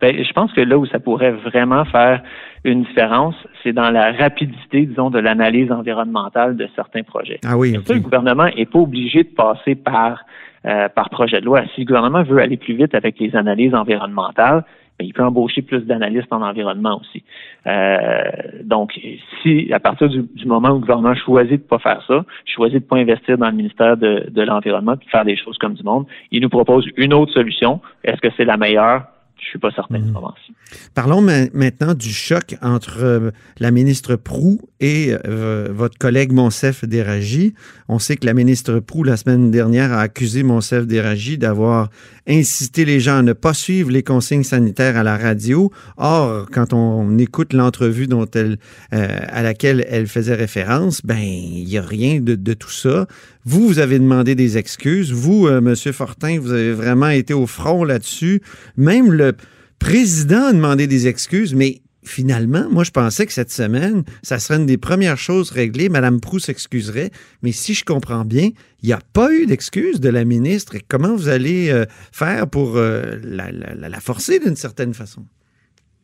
Ben, 0.00 0.16
je 0.16 0.32
pense 0.32 0.52
que 0.52 0.60
là 0.60 0.78
où 0.78 0.86
ça 0.86 0.98
pourrait 0.98 1.32
vraiment 1.32 1.84
faire 1.84 2.22
une 2.64 2.82
différence, 2.82 3.34
c'est 3.62 3.72
dans 3.72 3.90
la 3.90 4.12
rapidité, 4.12 4.86
disons, 4.86 5.10
de 5.10 5.18
l'analyse 5.18 5.70
environnementale 5.70 6.56
de 6.56 6.68
certains 6.74 7.02
projets. 7.02 7.38
Ah 7.44 7.56
oui, 7.56 7.72
Mais 7.72 7.78
OK. 7.78 7.86
ça, 7.86 7.94
le 7.94 8.00
gouvernement 8.00 8.48
n'est 8.56 8.66
pas 8.66 8.78
obligé 8.78 9.22
de 9.22 9.28
passer 9.28 9.74
par, 9.74 10.24
euh, 10.66 10.88
par 10.88 11.10
projet 11.10 11.40
de 11.40 11.46
loi. 11.46 11.62
Si 11.74 11.82
le 11.82 11.86
gouvernement 11.86 12.22
veut 12.22 12.38
aller 12.38 12.56
plus 12.56 12.74
vite 12.74 12.94
avec 12.94 13.18
les 13.18 13.34
analyses 13.36 13.74
environnementales, 13.74 14.64
ben, 14.98 15.06
il 15.06 15.12
peut 15.12 15.22
embaucher 15.22 15.62
plus 15.62 15.82
d'analystes 15.82 16.32
en 16.32 16.42
environnement 16.42 17.00
aussi. 17.00 17.22
Euh, 17.68 18.22
donc, 18.64 18.98
si 19.42 19.72
à 19.72 19.78
partir 19.78 20.08
du, 20.08 20.22
du 20.22 20.46
moment 20.46 20.70
où 20.70 20.74
le 20.74 20.80
gouvernement 20.80 21.14
choisit 21.14 21.62
de 21.62 21.68
pas 21.68 21.78
faire 21.78 22.02
ça, 22.08 22.24
choisit 22.46 22.80
de 22.80 22.84
pas 22.84 22.96
investir 22.96 23.38
dans 23.38 23.48
le 23.48 23.54
ministère 23.54 23.96
de, 23.96 24.26
de 24.28 24.42
l'environnement, 24.42 24.96
puis 24.96 25.06
de 25.06 25.10
faire 25.10 25.24
des 25.24 25.36
choses 25.36 25.56
comme 25.58 25.74
du 25.74 25.84
monde, 25.84 26.06
il 26.32 26.42
nous 26.42 26.48
propose 26.48 26.88
une 26.96 27.14
autre 27.14 27.32
solution. 27.32 27.80
Est-ce 28.02 28.20
que 28.20 28.28
c'est 28.36 28.44
la 28.44 28.56
meilleure? 28.56 29.04
Je 29.40 29.46
suis 29.52 29.58
pas 29.58 29.70
certain 29.70 29.98
moment-ci. 29.98 30.52
Parlons 30.94 31.22
ma- 31.22 31.48
maintenant 31.54 31.94
du 31.94 32.10
choc 32.10 32.56
entre 32.60 32.98
euh, 33.02 33.30
la 33.58 33.70
ministre 33.70 34.16
Prou 34.16 34.60
et 34.80 35.14
euh, 35.26 35.68
votre 35.72 35.96
collègue 35.96 36.32
Monsef 36.32 36.84
Déragi. 36.84 37.54
On 37.88 37.98
sait 37.98 38.16
que 38.16 38.26
la 38.26 38.34
ministre 38.34 38.78
Prou, 38.80 39.04
la 39.04 39.16
semaine 39.16 39.50
dernière, 39.50 39.92
a 39.92 40.00
accusé 40.00 40.42
Monsef 40.42 40.86
Déragi 40.86 41.38
d'avoir 41.38 41.88
incité 42.28 42.84
les 42.84 43.00
gens 43.00 43.18
à 43.18 43.22
ne 43.22 43.32
pas 43.32 43.54
suivre 43.54 43.90
les 43.90 44.02
consignes 44.02 44.42
sanitaires 44.44 44.96
à 44.98 45.02
la 45.02 45.16
radio. 45.16 45.70
Or, 45.96 46.46
quand 46.52 46.74
on 46.74 47.16
écoute 47.16 47.54
l'entrevue 47.54 48.06
dont 48.06 48.26
elle, 48.34 48.58
euh, 48.92 49.18
à 49.28 49.42
laquelle 49.42 49.86
elle 49.88 50.06
faisait 50.06 50.34
référence, 50.34 51.00
ben, 51.04 51.16
il 51.18 51.64
n'y 51.64 51.78
a 51.78 51.82
rien 51.82 52.20
de, 52.20 52.34
de 52.34 52.52
tout 52.52 52.70
ça. 52.70 53.06
Vous, 53.50 53.66
vous 53.66 53.78
avez 53.78 53.98
demandé 53.98 54.34
des 54.34 54.58
excuses. 54.58 55.10
Vous, 55.10 55.46
euh, 55.46 55.62
Monsieur 55.62 55.92
Fortin, 55.92 56.38
vous 56.38 56.52
avez 56.52 56.74
vraiment 56.74 57.08
été 57.08 57.32
au 57.32 57.46
front 57.46 57.82
là-dessus. 57.82 58.42
Même 58.76 59.10
le 59.10 59.32
président 59.78 60.48
a 60.48 60.52
demandé 60.52 60.86
des 60.86 61.06
excuses, 61.06 61.54
mais 61.54 61.80
finalement, 62.04 62.68
moi, 62.70 62.84
je 62.84 62.90
pensais 62.90 63.24
que 63.24 63.32
cette 63.32 63.50
semaine, 63.50 64.04
ça 64.22 64.38
serait 64.38 64.56
une 64.56 64.66
des 64.66 64.76
premières 64.76 65.16
choses 65.16 65.50
réglées. 65.50 65.88
Madame 65.88 66.20
Proux 66.20 66.40
s'excuserait, 66.40 67.10
mais 67.42 67.52
si 67.52 67.72
je 67.72 67.86
comprends 67.86 68.26
bien, 68.26 68.50
il 68.82 68.86
n'y 68.86 68.92
a 68.92 69.00
pas 69.14 69.32
eu 69.32 69.46
d'excuses 69.46 69.98
de 69.98 70.10
la 70.10 70.26
ministre. 70.26 70.74
Et 70.74 70.84
comment 70.86 71.16
vous 71.16 71.28
allez 71.28 71.70
euh, 71.70 71.86
faire 72.12 72.48
pour 72.48 72.76
euh, 72.76 73.18
la 73.22 74.00
forcer 74.00 74.40
d'une 74.40 74.56
certaine 74.56 74.92
façon? 74.92 75.24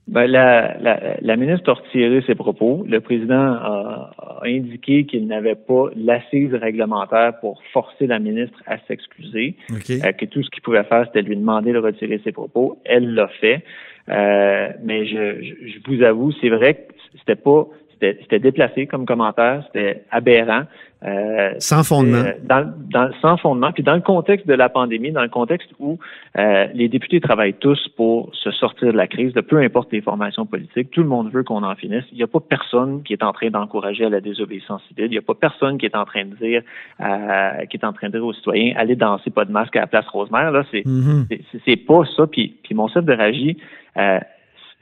Ben, 0.07 0.27
la, 0.27 0.77
la, 0.81 1.17
la 1.21 1.37
ministre 1.37 1.71
a 1.71 1.75
retiré 1.75 2.21
ses 2.27 2.35
propos. 2.35 2.85
Le 2.87 3.01
président 3.01 3.55
a, 3.55 4.11
a 4.19 4.43
indiqué 4.45 5.07
qu'il 5.07 5.27
n'avait 5.27 5.55
pas 5.55 5.87
l'assise 5.97 6.53
réglementaire 6.53 7.41
pour 7.41 7.63
forcer 7.73 8.07
la 8.07 8.19
ministre 8.19 8.63
à 8.67 8.77
s'excuser, 8.87 9.57
OK. 9.71 9.91
euh, 9.91 10.13
que 10.13 10.27
tout 10.27 10.43
ce 10.43 10.51
qu'il 10.51 10.63
pouvait 10.63 10.85
faire, 10.85 11.07
c'était 11.07 11.23
lui 11.23 11.37
demander 11.37 11.73
de 11.73 11.79
retirer 11.79 12.21
ses 12.23 12.33
propos. 12.33 12.79
Elle 12.85 13.15
l'a 13.15 13.29
fait. 13.29 13.65
Euh, 14.11 14.69
mais 14.83 15.07
je, 15.07 15.43
je, 15.43 15.55
je 15.69 15.79
vous 15.87 16.03
avoue, 16.03 16.33
c'est 16.33 16.51
vrai 16.51 16.75
que 16.75 16.93
c'était 17.19 17.41
pas 17.41 17.67
c'était 18.23 18.39
déplacé 18.39 18.87
comme 18.87 19.07
commentaire, 19.07 19.63
c'était 19.67 20.05
aberrant. 20.11 20.65
Euh, 21.05 21.53
sans 21.59 21.85
fondement. 21.85 22.23
Dans, 22.45 22.73
dans, 22.91 23.11
sans 23.21 23.37
fondement. 23.37 23.73
Puis 23.73 23.83
dans 23.83 23.95
le 23.95 24.01
contexte 24.01 24.47
de 24.47 24.55
la 24.55 24.71
pandémie, 24.71 25.13
dans 25.13 25.23
le 25.23 25.29
contexte 25.29 25.69
où 25.79 25.99
euh, 26.39 26.67
les 26.73 26.89
députés 26.89 27.21
travaillent 27.21 27.55
tous 27.55 27.89
pour 27.97 28.31
se 28.35 28.51
sortir 28.53 28.91
de 28.91 28.97
la 28.97 29.07
crise, 29.07 29.35
de 29.35 29.43
peu 29.43 29.59
importe 29.59 29.93
les 29.93 30.01
formations 30.01 30.47
politiques, 30.47 30.91
tout 30.91 31.03
le 31.03 31.09
monde 31.09 31.31
veut 31.31 31.43
qu'on 31.43 31.63
en 31.63 31.75
finisse. 31.75 32.05
Il 32.13 32.17
n'y 32.17 32.23
a 32.23 32.27
pas 32.27 32.41
personne 32.41 33.03
qui 33.03 33.13
est 33.13 33.23
en 33.23 33.35
train 33.35 33.51
d'encourager 33.51 34.07
à 34.07 34.09
la 34.09 34.23
désobéissance 34.23 34.83
civile. 34.89 35.07
Il 35.07 35.11
n'y 35.11 35.19
a 35.19 35.23
pas 35.23 35.35
personne 35.35 35.77
qui 35.77 35.85
est 35.85 35.97
en 35.97 36.07
train 36.07 36.25
de 36.25 36.35
dire, 36.37 36.63
euh, 37.01 37.67
qui 37.67 37.77
est 37.77 37.85
en 37.85 37.93
train 37.93 38.09
de 38.09 38.13
dire 38.13 38.25
aux 38.25 38.33
citoyens, 38.33 38.73
allez 38.77 38.97
danser 38.97 39.29
pas 39.29 39.45
de 39.45 39.53
masque 39.53 39.77
à 39.77 39.81
la 39.81 39.87
place 39.87 40.07
Rosemère. 40.07 40.53
Là, 40.53 40.65
c'est 40.71 40.87
mm-hmm. 40.87 41.41
c'est 41.67 41.77
pas 41.77 42.03
ça. 42.17 42.27
Puis, 42.27 42.57
puis 42.63 42.75
mon 42.75 42.89
chef 42.89 43.05
de 43.05 43.15
euh, 43.97 44.19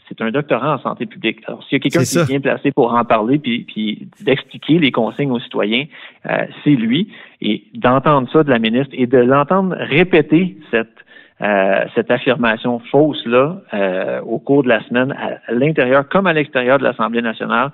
c'est 0.09 0.21
un 0.21 0.31
doctorat 0.31 0.75
en 0.75 0.79
santé 0.79 1.07
publique. 1.07 1.41
Alors, 1.47 1.63
s'il 1.65 1.75
y 1.75 1.77
a 1.77 1.81
quelqu'un 1.81 2.05
qui 2.05 2.19
est 2.19 2.29
bien 2.29 2.41
placé 2.41 2.73
pour 2.73 2.93
en 2.93 3.05
parler 3.05 3.39
puis, 3.39 3.65
puis 3.65 4.09
d'expliquer 4.21 4.79
les 4.79 4.91
consignes 4.91 5.31
aux 5.31 5.41
citoyens, 5.41 5.87
euh, 6.27 6.47
c'est 6.65 6.71
lui. 6.71 7.09
Et 7.41 7.65
d'entendre 7.75 8.29
ça 8.33 8.43
de 8.43 8.51
la 8.51 8.59
ministre 8.59 8.95
et 8.97 9.07
de 9.07 9.19
l'entendre 9.19 9.75
répéter 9.79 10.57
cette 10.71 10.89
euh, 11.41 11.85
cette 11.97 12.11
affirmation 12.13 12.79
fausse 12.91 13.25
là 13.27 13.57
euh, 13.75 14.21
au 14.21 14.39
cours 14.39 14.63
de 14.63 14.69
la 14.69 14.81
semaine 14.85 15.13
à 15.13 15.53
l'intérieur 15.53 16.09
comme 16.09 16.29
à 16.29 16.33
l'extérieur 16.33 16.79
de 16.79 16.85
l'Assemblée 16.85 17.23
nationale, 17.23 17.73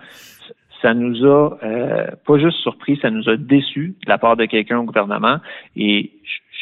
ça 0.83 0.95
nous 0.95 1.25
a 1.25 1.59
euh, 1.63 2.07
pas 2.27 2.39
juste 2.39 2.59
surpris, 2.59 2.99
ça 3.01 3.11
nous 3.11 3.29
a 3.29 3.37
déçus 3.37 3.95
de 4.05 4.11
la 4.11 4.19
part 4.19 4.37
de 4.37 4.45
quelqu'un 4.45 4.79
au 4.79 4.85
gouvernement. 4.85 5.39
Et 5.77 6.11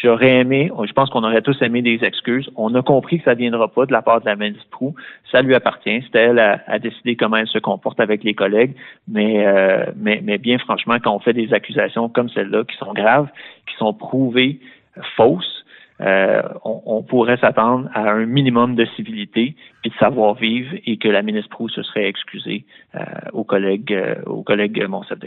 j'aurais 0.02 0.40
aimé, 0.40 0.70
je 0.84 0.92
pense 0.92 1.10
qu'on 1.10 1.24
aurait 1.24 1.42
tous 1.42 1.60
aimé 1.62 1.82
des 1.82 2.02
excuses. 2.02 2.50
On 2.56 2.74
a 2.74 2.82
compris 2.82 3.18
que 3.18 3.24
ça 3.24 3.34
ne 3.34 3.38
viendra 3.38 3.68
pas 3.68 3.86
de 3.86 3.92
la 3.92 4.02
part 4.02 4.20
de 4.20 4.26
la 4.26 4.36
ministre 4.36 4.66
Prou. 4.70 4.94
Ça 5.30 5.42
lui 5.42 5.54
appartient. 5.54 6.02
C'est 6.10 6.18
elle 6.18 6.38
à, 6.38 6.78
décider 6.78 7.16
comment 7.16 7.36
elle 7.36 7.48
se 7.48 7.58
comporte 7.58 8.00
avec 8.00 8.24
les 8.24 8.34
collègues. 8.34 8.74
Mais, 9.08 9.46
euh, 9.46 9.86
mais, 9.96 10.20
mais 10.22 10.38
bien 10.38 10.58
franchement, 10.58 10.96
quand 11.02 11.14
on 11.14 11.20
fait 11.20 11.34
des 11.34 11.52
accusations 11.52 12.08
comme 12.08 12.28
celle-là, 12.30 12.64
qui 12.64 12.76
sont 12.76 12.92
graves, 12.92 13.28
qui 13.68 13.76
sont 13.76 13.92
prouvées 13.92 14.60
fausses, 15.16 15.55
euh, 16.00 16.42
on, 16.64 17.02
pourrait 17.02 17.38
s'attendre 17.38 17.88
à 17.94 18.10
un 18.10 18.26
minimum 18.26 18.74
de 18.74 18.86
civilité 18.96 19.56
et 19.84 19.88
de 19.88 19.94
savoir-vivre 19.94 20.74
et 20.84 20.98
que 20.98 21.08
la 21.08 21.22
ministre 21.22 21.48
Proux 21.50 21.68
se 21.68 21.82
serait 21.82 22.06
excusée 22.06 22.64
euh, 22.94 23.00
aux 23.32 23.44
collègues, 23.44 23.92
euh, 23.92 24.14
aux 24.26 24.42
collègues 24.42 24.84
Monsef 24.88 25.18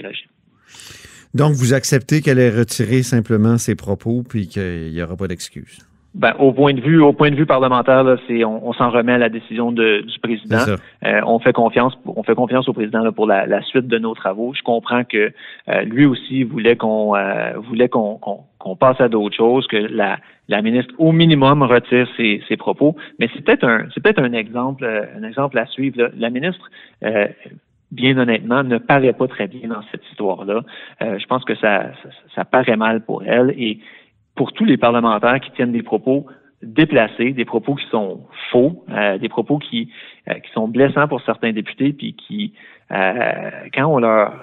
Donc, 1.33 1.53
vous 1.53 1.73
acceptez 1.73 2.21
qu'elle 2.21 2.39
ait 2.39 2.55
retiré 2.55 3.01
simplement 3.01 3.57
ses 3.57 3.75
propos 3.75 4.23
puis 4.27 4.47
qu'il 4.47 4.91
n'y 4.91 5.01
aura 5.01 5.15
pas 5.15 5.27
d'excuse? 5.27 5.79
Ben, 6.15 6.33
au 6.39 6.51
point 6.53 6.73
de 6.73 6.81
vue, 6.81 6.99
au 6.99 7.13
point 7.13 7.29
de 7.29 7.35
vue 7.35 7.45
parlementaire, 7.45 8.03
là, 8.03 8.17
c'est 8.27 8.43
on, 8.43 8.73
s'en 8.73 8.89
remet 8.89 9.13
à 9.13 9.17
la 9.19 9.29
décision 9.29 9.71
de, 9.71 10.01
du 10.01 10.19
président. 10.19 10.65
Euh, 11.05 11.21
on 11.27 11.37
fait 11.37 11.53
confiance, 11.53 11.93
on 12.05 12.23
fait 12.23 12.33
confiance 12.33 12.67
au 12.67 12.73
président 12.73 13.01
là, 13.01 13.11
pour 13.11 13.27
la, 13.27 13.45
la, 13.45 13.61
suite 13.61 13.87
de 13.87 13.99
nos 13.99 14.15
travaux. 14.15 14.53
Je 14.55 14.63
comprends 14.63 15.03
que 15.03 15.31
euh, 15.69 15.81
lui 15.83 16.07
aussi 16.07 16.43
voulait 16.43 16.75
qu'on 16.75 17.15
euh, 17.15 17.53
voulait 17.57 17.89
qu'on 17.89 18.17
qu'on 18.17 18.39
passe 18.79 18.99
à 19.01 19.09
d'autres 19.09 19.35
choses, 19.35 19.67
que 19.67 19.77
la, 19.77 20.19
la 20.47 20.61
ministre 20.61 20.93
au 20.97 21.11
minimum 21.11 21.63
retire 21.63 22.07
ses, 22.17 22.41
ses 22.47 22.57
propos. 22.57 22.95
Mais 23.19 23.29
c'est 23.33 23.43
peut-être 23.43 23.65
un 23.65 23.87
c'est 23.93 24.01
peut-être 24.01 24.21
un 24.21 24.33
exemple 24.33 24.85
un 24.85 25.23
exemple 25.23 25.57
à 25.57 25.65
suivre. 25.65 26.11
La 26.17 26.29
ministre 26.29 26.69
bien 27.91 28.17
honnêtement, 28.19 28.63
ne 28.63 28.77
paraît 28.77 29.13
pas 29.13 29.27
très 29.27 29.47
bien 29.47 29.69
dans 29.69 29.81
cette 29.91 30.05
histoire-là. 30.11 30.61
je 31.01 31.25
pense 31.25 31.43
que 31.43 31.55
ça, 31.55 31.91
ça, 32.03 32.09
ça, 32.35 32.45
paraît 32.45 32.77
mal 32.77 33.03
pour 33.03 33.23
elle 33.23 33.49
et 33.57 33.79
pour 34.35 34.53
tous 34.53 34.63
les 34.63 34.77
parlementaires 34.77 35.39
qui 35.39 35.49
tiennent 35.51 35.71
des 35.71 35.81
propos 35.81 36.27
déplacés, 36.61 37.31
des 37.31 37.45
propos 37.45 37.75
qui 37.75 37.85
sont 37.89 38.21
faux, 38.51 38.83
euh, 38.89 39.17
des 39.17 39.29
propos 39.29 39.59
qui, 39.59 39.89
euh, 40.27 40.33
qui 40.35 40.51
sont 40.51 40.67
blessants 40.67 41.07
pour 41.07 41.21
certains 41.21 41.53
députés, 41.53 41.93
puis 41.93 42.13
qui, 42.13 42.53
euh, 42.91 43.49
quand 43.73 43.85
on 43.85 43.99
leur, 43.99 44.33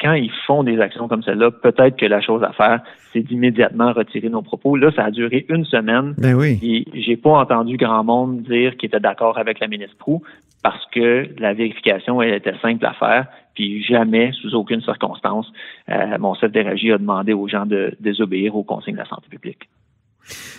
quand 0.00 0.14
ils 0.14 0.32
font 0.46 0.64
des 0.64 0.80
actions 0.80 1.06
comme 1.06 1.22
celle-là, 1.22 1.50
peut-être 1.52 1.96
que 1.96 2.06
la 2.06 2.20
chose 2.20 2.42
à 2.42 2.52
faire, 2.52 2.80
c'est 3.12 3.20
d'immédiatement 3.20 3.92
retirer 3.92 4.28
nos 4.28 4.42
propos. 4.42 4.76
Là, 4.76 4.90
ça 4.90 5.04
a 5.04 5.10
duré 5.10 5.46
une 5.48 5.64
semaine. 5.64 6.14
Ben 6.18 6.34
oui. 6.34 6.58
Et 6.62 7.00
j'ai 7.00 7.16
pas 7.16 7.30
entendu 7.30 7.76
grand 7.76 8.02
monde 8.02 8.42
dire 8.42 8.76
qu'il 8.76 8.88
était 8.88 9.00
d'accord 9.00 9.38
avec 9.38 9.60
la 9.60 9.68
ministre 9.68 9.96
Prou 9.96 10.22
parce 10.62 10.84
que 10.86 11.28
la 11.38 11.52
vérification, 11.52 12.20
elle 12.20 12.34
était 12.34 12.56
simple 12.62 12.84
à 12.84 12.94
faire. 12.94 13.26
Puis 13.54 13.84
jamais, 13.84 14.32
sous 14.32 14.54
aucune 14.54 14.80
circonstance, 14.80 15.52
euh, 15.88 16.18
mon 16.18 16.34
chef 16.34 16.50
d'énergie 16.50 16.90
a 16.90 16.98
demandé 16.98 17.32
aux 17.32 17.46
gens 17.46 17.66
de 17.66 17.94
désobéir 18.00 18.56
aux 18.56 18.64
consignes 18.64 18.94
de 18.94 18.98
la 18.98 19.04
santé 19.04 19.28
publique. 19.30 19.68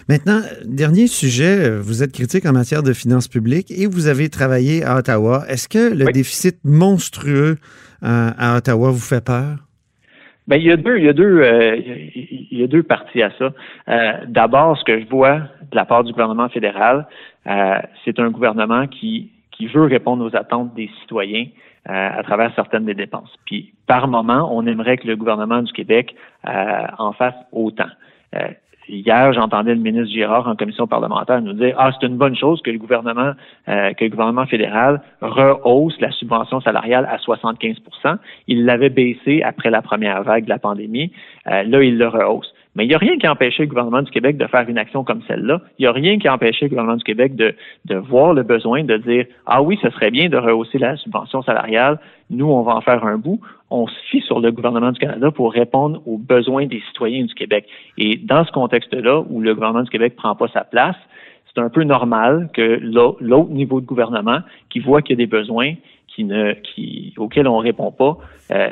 Maintenant, 0.10 0.42
dernier 0.66 1.08
sujet, 1.08 1.78
vous 1.80 2.04
êtes 2.04 2.12
critique 2.12 2.46
en 2.46 2.54
matière 2.54 2.84
de 2.84 2.94
finances 2.94 3.28
publiques 3.28 3.72
et 3.72 3.88
vous 3.88 4.08
avez 4.08 4.30
travaillé 4.30 4.84
à 4.84 4.98
Ottawa. 4.98 5.44
Est-ce 5.50 5.68
que 5.68 5.94
le 5.96 6.06
déficit 6.12 6.58
monstrueux 6.64 7.58
euh, 8.04 8.30
à 8.38 8.58
Ottawa 8.58 8.92
vous 8.92 9.00
fait 9.00 9.24
peur? 9.24 9.58
Ben, 10.48 10.58
il 10.58 10.66
y 10.66 10.72
a 10.72 10.78
deux, 10.78 10.98
il 10.98 11.06
y 11.06 11.10
a 11.10 11.14
deux, 11.14 11.42
euh, 11.42 11.76
il 11.76 12.60
y 12.60 12.64
a 12.64 12.68
deux 12.68 12.84
parties 12.84 13.24
à 13.24 13.32
ça. 13.40 13.52
Euh, 13.90 14.12
d'abord, 14.28 14.78
ce 14.78 14.84
que 14.84 15.00
je 15.00 15.08
vois 15.08 15.40
de 15.40 15.76
la 15.76 15.86
part 15.86 16.04
du 16.04 16.12
gouvernement 16.12 16.50
fédéral, 16.50 17.08
c'est 18.04 18.20
un 18.20 18.30
gouvernement 18.30 18.88
qui 18.88 19.32
qui 19.52 19.68
veut 19.68 19.84
répondre 19.84 20.26
aux 20.26 20.36
attentes 20.36 20.76
des 20.76 20.90
citoyens 21.02 21.46
à 21.86 22.22
travers 22.24 22.54
certaines 22.56 22.86
des 22.86 22.94
dépenses. 22.94 23.32
Puis, 23.46 23.74
par 23.88 24.08
moment, 24.08 24.50
on 24.52 24.66
aimerait 24.68 24.98
que 24.98 25.08
le 25.08 25.16
gouvernement 25.16 25.62
du 25.62 25.72
Québec 25.72 26.16
en 26.44 27.14
fasse 27.14 27.36
autant. 27.52 27.90
Hier, 28.88 29.34
j'entendais 29.34 29.74
le 29.74 29.82
ministre 29.82 30.14
Girard 30.14 30.48
en 30.48 30.56
commission 30.56 30.86
parlementaire 30.86 31.42
nous 31.42 31.54
dire 31.54 31.76
Ah, 31.78 31.92
c'est 31.92 32.06
une 32.06 32.18
bonne 32.18 32.36
chose 32.36 32.62
que 32.62 32.70
le 32.70 32.78
gouvernement, 32.78 33.32
euh, 33.68 33.94
que 33.94 34.04
le 34.04 34.10
gouvernement 34.12 34.46
fédéral 34.46 35.02
rehausse 35.22 36.00
la 36.00 36.12
subvention 36.12 36.62
salariale 36.62 37.08
à 37.10 37.18
75% 37.18 38.18
Il 38.48 38.66
l'avait 38.66 38.90
baissé 38.90 39.42
après 39.42 39.72
la 39.72 39.82
première 39.82 40.22
vague 40.24 40.46
de 40.46 40.50
la 40.50 40.60
pandémie. 40.60 41.12
Euh, 41.48 41.64
là, 41.64 41.84
il 41.84 41.98
le 41.98 42.08
rehausse. 42.08 42.54
Mais 42.76 42.84
il 42.84 42.90
n'y 42.90 42.94
a 42.94 42.98
rien 42.98 43.18
qui 43.18 43.28
empêchait 43.28 43.64
le 43.64 43.70
gouvernement 43.70 44.02
du 44.02 44.12
Québec 44.12 44.38
de 44.38 44.48
faire 44.48 44.68
une 44.68 44.78
action 44.78 45.04
comme 45.04 45.22
celle-là. 45.28 45.62
Il 45.80 45.84
n'y 45.84 45.88
a 45.88 45.94
rien 45.94 46.20
qui 46.20 46.28
empêchait 46.28 46.66
le 46.66 46.70
gouvernement 46.70 46.98
du 46.98 47.06
Québec 47.06 47.36
de, 47.36 47.56
de 47.86 47.96
voir 47.96 48.34
le 48.34 48.44
besoin 48.44 48.84
de 48.84 48.98
dire 48.98 49.26
Ah 49.46 49.62
oui, 49.62 49.80
ce 49.82 49.90
serait 49.90 50.12
bien 50.12 50.28
de 50.28 50.38
rehausser 50.38 50.78
la 50.78 50.98
subvention 50.98 51.42
salariale. 51.42 52.00
Nous, 52.30 52.46
on 52.46 52.62
va 52.64 52.76
en 52.76 52.82
faire 52.82 53.06
un 53.06 53.18
bout. 53.18 53.40
On 53.70 53.88
se 53.88 53.96
fie 54.10 54.22
sur 54.22 54.40
le 54.40 54.52
gouvernement 54.52 54.92
du 54.92 55.00
Canada 55.00 55.32
pour 55.32 55.52
répondre 55.52 56.02
aux 56.08 56.18
besoins 56.18 56.66
des 56.66 56.82
citoyens 56.88 57.26
du 57.26 57.34
Québec. 57.34 57.68
Et 57.98 58.18
dans 58.18 58.46
ce 58.46 58.52
contexte-là, 58.52 59.24
où 59.30 59.42
le 59.42 59.54
gouvernement 59.54 59.84
du 59.84 59.90
Québec 59.90 60.16
prend 60.16 60.36
pas 60.36 60.48
sa 60.50 60.64
place, 60.64 60.96
c'est 61.54 61.62
un 61.62 61.70
peu 61.70 61.84
normal 61.84 62.50
que 62.54 62.80
l'autre 63.22 63.52
niveau 63.52 63.80
de 63.80 63.86
gouvernement 63.86 64.40
qui 64.70 64.80
voit 64.80 65.02
qu'il 65.02 65.20
y 65.20 65.22
a 65.22 65.26
des 65.26 65.32
besoins 65.32 65.74
qui 66.08 66.24
ne, 66.24 66.54
qui, 66.54 67.14
auxquels 67.18 67.48
on 67.48 67.58
répond 67.58 67.92
pas, 67.92 68.18
euh, 68.52 68.70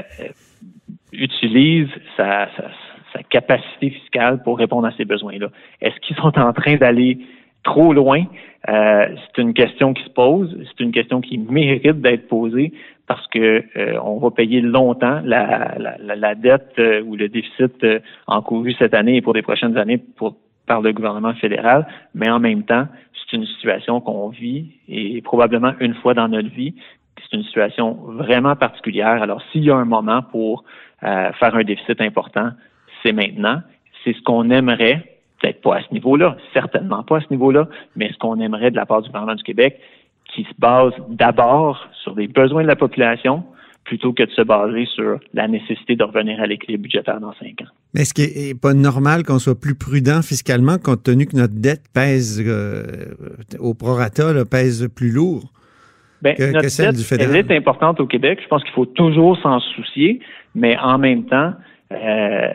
utilise 1.12 1.90
sa, 2.18 2.48
sa 2.58 2.70
sa 3.14 3.24
capacité 3.24 3.92
fiscale 3.92 4.42
pour 4.44 4.58
répondre 4.58 4.88
à 4.88 4.92
ces 4.98 5.06
besoins-là. 5.06 5.48
Est-ce 5.82 5.96
qu'ils 6.02 6.16
sont 6.18 6.38
en 6.38 6.52
train 6.52 6.76
d'aller 6.76 7.20
trop 7.64 7.94
loin? 7.94 8.24
Euh, 8.70 9.08
c'est 9.16 9.42
une 9.42 9.54
question 9.54 9.94
qui 9.94 10.04
se 10.04 10.10
pose, 10.10 10.58
c'est 10.66 10.84
une 10.84 10.92
question 10.92 11.22
qui 11.22 11.38
mérite 11.38 12.02
d'être 12.02 12.28
posée 12.28 12.74
parce 13.08 13.28
que 13.28 13.64
euh, 13.76 14.00
on 14.04 14.18
va 14.18 14.32
payer 14.32 14.62
longtemps 14.62 15.22
la, 15.24 15.76
la, 15.78 16.16
la 16.16 16.36
dette 16.36 16.74
euh, 16.80 17.02
ou 17.04 17.16
le 17.16 17.28
déficit 17.28 17.86
encouru 18.28 18.74
cette 18.74 18.94
année 18.94 19.18
et 19.18 19.22
pour 19.22 19.34
les 19.34 19.42
prochaines 19.42 19.78
années 19.78 19.98
pour, 19.98 20.36
par 20.66 20.82
le 20.82 20.94
gouvernement 20.94 21.34
fédéral, 21.34 21.86
mais 22.16 22.30
en 22.30 22.40
même 22.40 22.64
temps, 22.64 22.88
c'est 23.14 23.38
une 23.38 23.46
situation 23.46 24.00
qu'on 24.00 24.30
vit 24.30 24.72
et 24.88 25.22
probablement 25.22 25.74
une 25.80 25.94
fois 25.96 26.14
dans 26.14 26.30
notre 26.30 26.50
vie. 26.50 26.76
C'est 27.18 27.38
une 27.38 27.44
situation 27.44 27.94
vraiment 28.06 28.56
particulière. 28.56 29.22
Alors, 29.22 29.42
s'il 29.52 29.66
y 29.66 29.72
a 29.72 29.76
un 29.76 29.86
moment 29.86 30.22
pour 30.22 30.64
faire 31.02 31.56
un 31.56 31.64
déficit 31.64 32.00
important, 32.00 32.52
c'est 33.04 33.12
maintenant. 33.12 33.62
C'est 34.04 34.14
ce 34.14 34.22
qu'on 34.22 34.50
aimerait, 34.50 35.18
peut-être 35.42 35.62
pas 35.62 35.78
à 35.78 35.82
ce 35.82 35.94
niveau-là, 35.94 36.38
certainement 36.54 37.04
pas 37.04 37.18
à 37.18 37.22
ce 37.22 37.28
niveau-là, 37.30 37.68
mais 37.96 38.12
ce 38.12 38.18
qu'on 38.18 38.40
aimerait 38.40 38.72
de 38.72 38.78
la 38.78 38.86
part 38.86 39.02
du 39.02 39.10
gouvernement 39.10 39.36
du 39.36 39.44
Québec, 39.44 39.80
qui 40.34 40.44
se 40.44 40.54
base 40.58 40.94
d'abord 41.10 41.88
sur 42.04 42.16
les 42.16 42.28
besoins 42.28 42.64
de 42.64 42.68
la 42.68 42.76
population, 42.76 43.44
plutôt 43.84 44.14
que 44.14 44.24
de 44.24 44.32
se 44.32 44.42
baser 44.42 44.86
sur 44.86 45.20
la 45.34 45.48
nécessité 45.48 45.96
de 45.96 46.04
revenir 46.04 46.40
à 46.40 46.48
l'équilibre 46.48 46.84
budgétaire 46.84 47.20
dans 47.20 47.34
cinq 47.34 47.62
ans. 47.62 47.72
Mais 47.94 48.02
est-ce 48.02 48.14
qu'il 48.14 48.48
n'est 48.48 48.56
pas 48.56 48.74
normal 48.74 49.24
qu'on 49.24 49.40
soit 49.40 49.60
plus 49.60 49.76
prudent 49.76 50.22
fiscalement 50.22 50.78
compte 50.78 51.04
tenu 51.04 51.26
que 51.26 51.36
notre 51.36 51.54
dette 51.56 51.84
pèse 51.94 52.42
euh, 52.46 53.14
au 53.60 53.74
prorata, 53.74 54.46
pèse 54.46 54.90
plus 54.96 55.12
lourd 55.12 55.52
ben, 56.22 56.36
que, 56.36 56.70
celle 56.70 56.96
du 56.96 57.04
fédéral? 57.04 57.36
Elle 57.36 57.52
est 57.52 57.58
importante 57.58 58.00
au 58.00 58.08
Québec. 58.08 58.40
Je 58.42 58.48
pense 58.48 58.64
qu'il 58.64 58.74
faut 58.74 58.86
toujours 58.86 59.38
s'en 59.40 59.60
soucier, 59.60 60.22
mais 60.56 60.78
en 60.78 60.98
même 60.98 61.26
temps, 61.26 61.54
euh, 61.92 62.52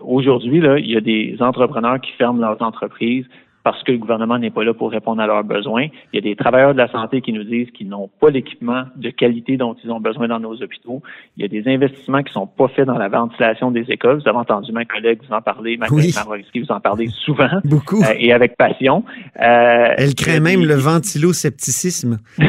aujourd'hui, 0.00 0.62
il 0.78 0.90
y 0.90 0.96
a 0.96 1.00
des 1.00 1.36
entrepreneurs 1.40 2.00
qui 2.00 2.12
ferment 2.12 2.40
leurs 2.40 2.60
entreprises 2.62 3.26
parce 3.64 3.82
que 3.84 3.92
le 3.92 3.98
gouvernement 3.98 4.38
n'est 4.38 4.50
pas 4.50 4.64
là 4.64 4.74
pour 4.74 4.90
répondre 4.90 5.22
à 5.22 5.26
leurs 5.26 5.44
besoins. 5.44 5.86
Il 6.12 6.16
y 6.16 6.18
a 6.18 6.20
des 6.20 6.36
travailleurs 6.36 6.72
de 6.72 6.78
la 6.78 6.90
santé 6.90 7.20
qui 7.20 7.32
nous 7.32 7.44
disent 7.44 7.70
qu'ils 7.70 7.88
n'ont 7.88 8.10
pas 8.20 8.30
l'équipement 8.30 8.84
de 8.96 9.10
qualité 9.10 9.56
dont 9.56 9.76
ils 9.84 9.90
ont 9.90 10.00
besoin 10.00 10.28
dans 10.28 10.40
nos 10.40 10.54
hôpitaux. 10.62 11.02
Il 11.36 11.42
y 11.42 11.44
a 11.44 11.48
des 11.48 11.70
investissements 11.70 12.22
qui 12.22 12.32
sont 12.32 12.46
pas 12.46 12.68
faits 12.68 12.86
dans 12.86 12.98
la 12.98 13.08
ventilation 13.08 13.70
des 13.70 13.84
écoles. 13.90 14.20
Vous 14.20 14.28
avez 14.28 14.38
entendu 14.38 14.72
ma 14.72 14.84
collègue 14.84 15.20
vous 15.28 15.34
en 15.34 15.42
parler, 15.42 15.76
ma 15.76 15.86
collègue 15.86 16.14
oui. 16.28 16.60
vous 16.60 16.72
en 16.72 16.80
parler 16.80 17.06
souvent. 17.24 17.60
Beaucoup. 17.64 18.02
Euh, 18.02 18.14
et 18.18 18.32
avec 18.32 18.56
passion. 18.56 19.04
Euh, 19.40 19.94
elle 19.96 20.14
crée 20.14 20.40
même 20.40 20.64
le 20.64 20.74
ventiloscepticisme. 20.74 22.18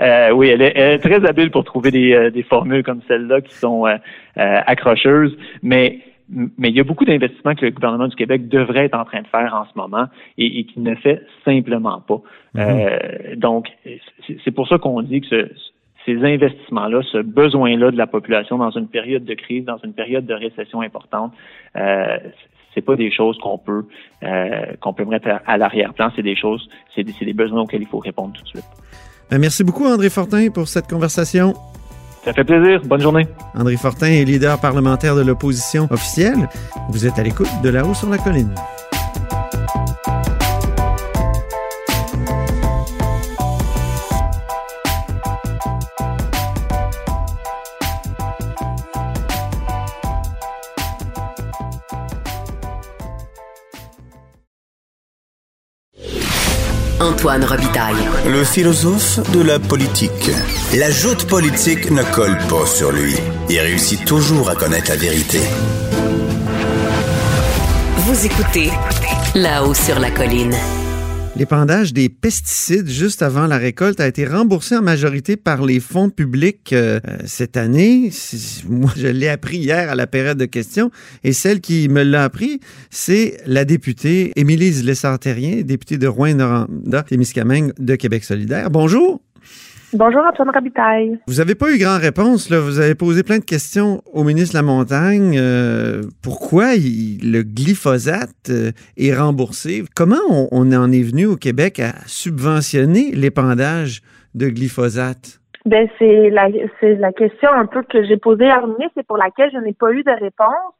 euh, 0.00 0.30
oui, 0.32 0.48
elle 0.48 0.62
est, 0.62 0.98
très 0.98 1.24
habile 1.24 1.50
pour 1.50 1.64
trouver 1.64 1.90
des, 1.90 2.12
euh, 2.12 2.30
des 2.30 2.42
formules 2.42 2.82
comme 2.82 3.00
celle-là 3.06 3.40
qui 3.40 3.54
sont 3.54 3.84
accrocheuses, 4.34 5.36
mais 5.62 6.00
mais 6.32 6.70
il 6.70 6.76
y 6.76 6.80
a 6.80 6.84
beaucoup 6.84 7.04
d'investissements 7.04 7.54
que 7.54 7.64
le 7.64 7.70
gouvernement 7.70 8.08
du 8.08 8.16
Québec 8.16 8.48
devrait 8.48 8.86
être 8.86 8.98
en 8.98 9.04
train 9.04 9.22
de 9.22 9.26
faire 9.26 9.54
en 9.54 9.64
ce 9.66 9.76
moment 9.76 10.06
et, 10.38 10.60
et 10.60 10.64
qu'il 10.64 10.82
ne 10.82 10.94
fait 10.94 11.20
simplement 11.44 12.00
pas. 12.00 12.20
Mhm. 12.54 12.60
Euh, 12.60 13.36
donc, 13.36 13.68
c'est 14.44 14.50
pour 14.50 14.68
ça 14.68 14.78
qu'on 14.78 15.02
dit 15.02 15.20
que 15.20 15.50
ces 16.04 16.16
investissements-là, 16.24 17.02
ce 17.10 17.18
besoin-là 17.18 17.90
de 17.90 17.96
la 17.96 18.06
population 18.06 18.58
dans 18.58 18.70
une 18.70 18.88
période 18.88 19.24
de 19.24 19.34
crise, 19.34 19.64
dans 19.64 19.78
une 19.84 19.92
période 19.92 20.26
de 20.26 20.34
récession 20.34 20.80
importante, 20.80 21.32
euh, 21.76 22.18
c'est 22.74 22.80
pas 22.80 22.96
des 22.96 23.12
choses 23.12 23.38
qu'on 23.38 23.58
peut 23.58 23.84
euh, 24.22 24.74
qu'on 24.80 24.94
peut 24.94 25.04
mettre 25.04 25.28
à, 25.46 25.58
l'arrière-plan. 25.58 26.10
C'est 26.16 26.22
des 26.22 26.36
choses, 26.36 26.68
c'est 26.94 27.04
des, 27.04 27.12
des 27.12 27.34
besoins 27.34 27.60
auxquels 27.60 27.82
il 27.82 27.88
faut 27.88 27.98
répondre 27.98 28.32
tout 28.32 28.42
de 28.42 28.48
suite. 28.48 28.64
Ben, 29.30 29.38
merci 29.38 29.62
beaucoup, 29.62 29.84
André 29.86 30.10
Fortin, 30.10 30.48
pour 30.50 30.68
cette 30.68 30.88
conversation. 30.88 31.52
Ça 32.24 32.32
fait 32.32 32.44
plaisir. 32.44 32.80
Bonne 32.84 33.00
journée. 33.00 33.26
André 33.54 33.76
Fortin 33.76 34.06
est 34.06 34.24
leader 34.24 34.58
parlementaire 34.60 35.16
de 35.16 35.22
l'opposition 35.22 35.88
officielle. 35.90 36.48
Vous 36.88 37.06
êtes 37.06 37.18
à 37.18 37.22
l'écoute 37.22 37.48
de 37.62 37.68
là-haut 37.68 37.94
sur 37.94 38.08
la 38.08 38.18
colline. 38.18 38.54
Antoine 57.00 57.44
Robitaille. 57.44 57.96
Le 58.26 58.44
philosophe 58.44 59.18
de 59.32 59.42
la 59.42 59.58
politique. 59.58 60.30
La 60.78 60.90
joute 60.90 61.26
politique 61.26 61.90
ne 61.90 62.02
colle 62.14 62.38
pas 62.48 62.64
sur 62.64 62.92
lui. 62.92 63.12
Il 63.50 63.58
réussit 63.58 64.02
toujours 64.06 64.48
à 64.48 64.54
connaître 64.54 64.88
la 64.88 64.96
vérité. 64.96 65.36
Vous 67.98 68.24
écoutez 68.24 68.70
là-haut 69.34 69.74
sur 69.74 70.00
la 70.00 70.10
colline. 70.10 70.54
L'épandage 71.36 71.92
des 71.92 72.08
pesticides 72.08 72.88
juste 72.88 73.20
avant 73.20 73.46
la 73.46 73.58
récolte 73.58 74.00
a 74.00 74.08
été 74.08 74.24
remboursé 74.24 74.74
en 74.74 74.80
majorité 74.80 75.36
par 75.36 75.62
les 75.62 75.78
fonds 75.78 76.08
publics 76.08 76.72
euh, 76.72 77.00
cette 77.26 77.58
année. 77.58 78.10
Moi, 78.66 78.92
je 78.96 79.08
l'ai 79.08 79.28
appris 79.28 79.58
hier 79.58 79.90
à 79.90 79.94
la 79.94 80.06
période 80.06 80.38
de 80.38 80.46
questions 80.46 80.90
et 81.22 81.34
celle 81.34 81.60
qui 81.60 81.90
me 81.90 82.02
l'a 82.02 82.24
appris, 82.24 82.60
c'est 82.88 83.36
la 83.44 83.66
députée 83.66 84.32
Émilie 84.36 84.70
Lessard-Terrien, 84.82 85.60
députée 85.64 85.98
de 85.98 86.06
Rouen-Noranda, 86.06 87.02
Témiscamingue 87.02 87.74
de 87.78 87.94
Québec 87.94 88.24
solidaire. 88.24 88.70
Bonjour. 88.70 89.20
Bonjour 89.94 90.22
Antoine 90.24 90.48
Rabitaille. 90.48 91.18
Vous 91.26 91.34
n'avez 91.34 91.54
pas 91.54 91.70
eu 91.70 91.76
grand 91.78 91.98
réponse. 91.98 92.48
Là. 92.48 92.60
Vous 92.60 92.80
avez 92.80 92.94
posé 92.94 93.22
plein 93.22 93.38
de 93.38 93.44
questions 93.44 94.00
au 94.14 94.24
ministre 94.24 94.54
de 94.54 94.64
la 94.64 94.66
Montagne. 94.66 95.36
Euh, 95.38 96.00
pourquoi 96.22 96.76
le 96.76 97.42
glyphosate 97.42 98.48
euh, 98.48 98.70
est 98.96 99.14
remboursé? 99.14 99.82
Comment 99.94 100.48
on, 100.50 100.72
en 100.72 100.90
est 100.90 101.02
venu 101.02 101.26
au 101.26 101.36
Québec 101.36 101.78
à 101.78 101.92
subventionner 102.06 103.10
l'épandage 103.12 104.00
de 104.34 104.48
glyphosate? 104.48 105.40
Ben, 105.66 105.86
c'est 105.98 106.30
la, 106.30 106.48
la 106.48 107.12
question 107.12 107.50
un 107.52 107.66
peu 107.66 107.82
que 107.82 108.02
j'ai 108.06 108.16
posée 108.16 108.48
à 108.48 108.62
ministre 108.62 108.96
et 108.96 109.02
pour 109.02 109.18
laquelle 109.18 109.50
je 109.52 109.58
n'ai 109.58 109.74
pas 109.74 109.92
eu 109.92 110.02
de 110.02 110.10
réponse. 110.24 110.72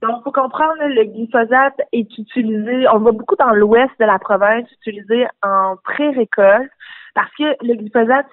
Donc, 0.00 0.22
pour 0.22 0.32
comprendre, 0.32 0.80
le 0.80 1.04
glyphosate 1.04 1.80
est 1.92 2.08
utilisé, 2.16 2.86
on 2.94 2.98
va 3.00 3.12
beaucoup 3.12 3.36
dans 3.36 3.52
l'ouest 3.52 3.92
de 4.00 4.06
la 4.06 4.18
province, 4.18 4.64
utilisé 4.80 5.26
en 5.42 5.76
pré-récolte 5.84 6.70
parce 7.14 7.30
que 7.38 7.44
le 7.64 7.74
glyphosate, 7.74 8.26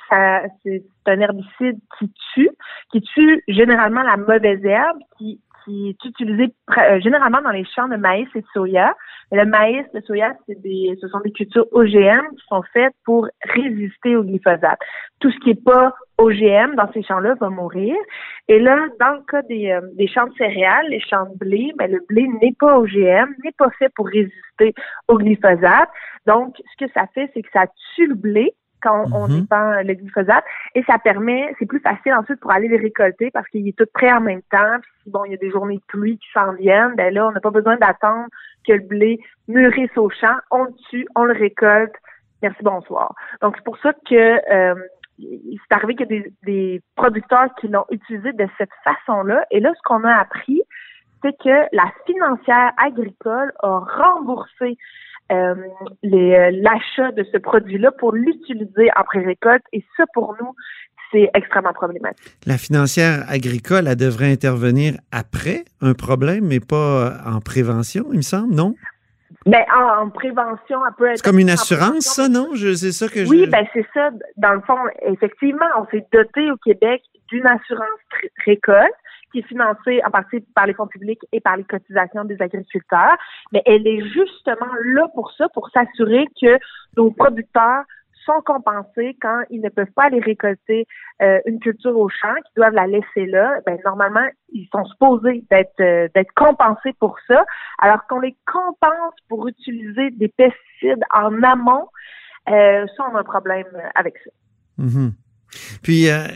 c'est 0.63 0.83
un 1.05 1.19
herbicide 1.19 1.79
qui 2.00 2.11
tue, 2.33 2.50
qui 2.91 3.01
tue 3.01 3.43
généralement 3.47 4.01
la 4.01 4.17
mauvaise 4.17 4.63
herbe, 4.65 4.97
qui, 5.17 5.39
qui 5.63 5.89
est 5.89 6.05
utilisé 6.05 6.53
euh, 6.77 7.00
généralement 7.00 7.41
dans 7.41 7.51
les 7.51 7.65
champs 7.65 7.88
de 7.88 7.95
maïs 7.95 8.27
et 8.35 8.41
de 8.41 8.47
soya. 8.53 8.95
le 9.31 9.45
maïs, 9.45 9.85
le 9.93 10.01
soya, 10.01 10.33
des, 10.47 10.97
ce 11.00 11.07
sont 11.07 11.19
des 11.19 11.31
cultures 11.31 11.67
OGM 11.71 12.27
qui 12.35 12.43
sont 12.47 12.63
faites 12.73 12.93
pour 13.05 13.27
résister 13.43 14.15
au 14.15 14.23
glyphosate. 14.23 14.79
Tout 15.19 15.31
ce 15.31 15.39
qui 15.39 15.50
n'est 15.50 15.61
pas 15.61 15.93
OGM 16.17 16.75
dans 16.75 16.91
ces 16.93 17.03
champs-là 17.03 17.35
va 17.39 17.50
mourir. 17.50 17.95
Et 18.47 18.59
là, 18.59 18.88
dans 19.00 19.13
le 19.13 19.21
cas 19.29 19.41
des, 19.43 19.71
euh, 19.71 19.81
des 19.93 20.07
champs 20.07 20.27
de 20.27 20.33
céréales, 20.33 20.88
les 20.89 21.00
champs 21.00 21.25
de 21.25 21.38
blé, 21.38 21.71
ben, 21.77 21.91
le 21.91 22.00
blé 22.07 22.27
n'est 22.41 22.55
pas 22.59 22.77
OGM, 22.77 23.33
n'est 23.43 23.55
pas 23.57 23.69
fait 23.77 23.89
pour 23.95 24.07
résister 24.07 24.73
au 25.07 25.17
glyphosate. 25.17 25.89
Donc, 26.27 26.55
ce 26.57 26.85
que 26.85 26.91
ça 26.93 27.05
fait, 27.13 27.29
c'est 27.33 27.41
que 27.41 27.51
ça 27.51 27.65
tue 27.95 28.07
le 28.07 28.15
blé, 28.15 28.53
quand 28.81 29.05
on 29.13 29.27
mm 29.27 29.48
le 29.83 29.94
glyphosate 29.94 30.44
et 30.75 30.83
ça 30.83 30.98
permet, 31.00 31.53
c'est 31.59 31.65
plus 31.65 31.79
facile 31.79 32.13
ensuite 32.13 32.39
pour 32.39 32.51
aller 32.51 32.67
les 32.67 32.77
récolter 32.77 33.31
parce 33.31 33.48
qu'il 33.50 33.67
est 33.67 33.77
tout 33.77 33.85
prêt 33.94 34.11
en 34.11 34.22
même 34.22 34.41
temps. 34.51 34.79
Puis 34.81 34.91
si 35.03 35.09
bon, 35.09 35.25
il 35.25 35.31
y 35.31 35.33
a 35.33 35.37
des 35.37 35.51
journées 35.51 35.77
de 35.77 35.83
pluie 35.87 36.17
qui 36.17 36.27
s'en 36.33 36.53
viennent, 36.53 36.96
ben 36.96 37.13
là, 37.13 37.27
on 37.27 37.31
n'a 37.31 37.39
pas 37.39 37.51
besoin 37.51 37.77
d'attendre 37.77 38.27
que 38.67 38.74
le 38.74 38.83
blé 38.87 39.20
mûrisse 39.48 39.96
au 39.98 40.09
champ. 40.09 40.35
On 40.51 40.65
le 40.65 40.74
tue, 40.89 41.07
on 41.15 41.24
le 41.24 41.33
récolte. 41.33 41.94
Merci, 42.41 42.63
bonsoir. 42.63 43.13
Donc 43.41 43.55
c'est 43.55 43.63
pour 43.63 43.77
ça 43.79 43.94
que 43.94 44.51
euh, 44.51 44.75
c'est 45.20 45.75
arrivé 45.75 45.96
qu'il 45.96 46.11
y 46.11 46.17
a 46.17 46.22
des, 46.22 46.33
des 46.44 46.81
producteurs 46.96 47.53
qui 47.59 47.67
l'ont 47.67 47.85
utilisé 47.91 48.33
de 48.33 48.48
cette 48.57 48.72
façon-là. 48.83 49.46
Et 49.51 49.59
là, 49.59 49.72
ce 49.75 49.81
qu'on 49.83 50.03
a 50.03 50.13
appris, 50.13 50.61
c'est 51.22 51.37
que 51.37 51.75
la 51.75 51.91
financière 52.05 52.72
agricole 52.77 53.51
a 53.59 53.79
remboursé 53.79 54.77
euh, 55.31 55.55
euh, 56.05 56.51
l'achat 56.51 57.11
de 57.11 57.25
ce 57.31 57.37
produit-là 57.37 57.91
pour 57.91 58.13
l'utiliser 58.13 58.89
en 58.96 59.03
pré-récolte. 59.03 59.63
Et 59.74 59.83
ça, 59.98 60.03
pour 60.13 60.35
nous, 60.41 60.53
c'est 61.11 61.29
extrêmement 61.33 61.74
problématique. 61.74 62.35
La 62.46 62.57
financière 62.57 63.25
agricole, 63.29 63.87
elle 63.87 63.96
devrait 63.96 64.31
intervenir 64.31 64.94
après 65.11 65.65
un 65.81 65.94
problème, 65.94 66.48
mais 66.48 66.59
pas 66.59 67.17
en 67.25 67.39
prévention, 67.41 68.05
il 68.11 68.17
me 68.17 68.22
semble, 68.22 68.53
non? 68.53 68.75
Ben, 69.46 69.63
en, 69.75 70.09
prévention, 70.09 70.85
elle 70.85 70.94
peut 70.98 71.07
être. 71.07 71.17
C'est 71.17 71.25
comme 71.25 71.39
une 71.39 71.50
assurance, 71.50 72.05
ça, 72.05 72.29
non? 72.29 72.50
C'est 72.55 72.91
ça 72.91 73.07
que 73.07 73.25
je. 73.25 73.29
Oui, 73.29 73.48
ben, 73.48 73.65
c'est 73.74 73.85
ça. 73.94 74.11
Dans 74.37 74.53
le 74.53 74.61
fond, 74.61 74.77
effectivement, 75.07 75.65
on 75.79 75.87
s'est 75.87 76.05
doté 76.13 76.51
au 76.51 76.57
Québec 76.57 77.01
d'une 77.29 77.48
assurance 77.48 77.87
récolte 78.46 78.94
qui 79.31 79.39
est 79.39 79.48
financée 79.48 80.01
en 80.05 80.11
partie 80.11 80.41
par 80.55 80.65
les 80.65 80.74
fonds 80.74 80.87
publics 80.87 81.22
et 81.31 81.39
par 81.39 81.57
les 81.57 81.63
cotisations 81.63 82.25
des 82.25 82.41
agriculteurs, 82.41 83.17
mais 83.51 83.61
elle 83.65 83.87
est 83.87 84.01
justement 84.01 84.74
là 84.83 85.07
pour 85.13 85.31
ça, 85.33 85.48
pour 85.50 85.70
s'assurer 85.70 86.27
que 86.41 86.57
nos 86.98 87.11
producteurs 87.11 87.83
sont 88.25 88.41
compensés 88.46 89.17
quand 89.22 89.41
ils 89.50 89.61
ne 89.61 89.70
peuvent 89.70 89.91
pas 89.96 90.05
aller 90.05 90.20
récolter 90.20 90.85
euh, 91.22 91.39
une 91.46 91.59
culture 91.59 91.98
au 91.98 92.09
champ, 92.09 92.33
qu'ils 92.33 92.57
doivent 92.57 92.74
la 92.74 92.87
laisser 92.87 93.25
là. 93.25 93.59
Ben, 93.65 93.77
normalement, 93.85 94.27
ils 94.50 94.67
sont 94.72 94.85
supposés 94.85 95.44
d'être 95.50 95.79
euh, 95.79 96.07
d'être 96.13 96.31
compensés 96.35 96.94
pour 97.00 97.17
ça, 97.27 97.46
alors 97.79 98.05
qu'on 98.07 98.20
les 98.20 98.35
compense 98.46 99.15
pour 99.27 99.48
utiliser 99.48 100.11
des 100.11 100.27
pesticides 100.29 101.03
en 101.11 101.41
amont. 101.44 101.87
Euh, 102.50 102.85
ça, 102.98 103.09
on 103.11 103.15
a 103.15 103.20
un 103.20 103.24
problème 103.24 103.67
avec 103.96 104.15
ça. 104.24 104.31
Mm-hmm. 104.79 105.11
Puis, 105.81 106.09
euh, 106.09 106.27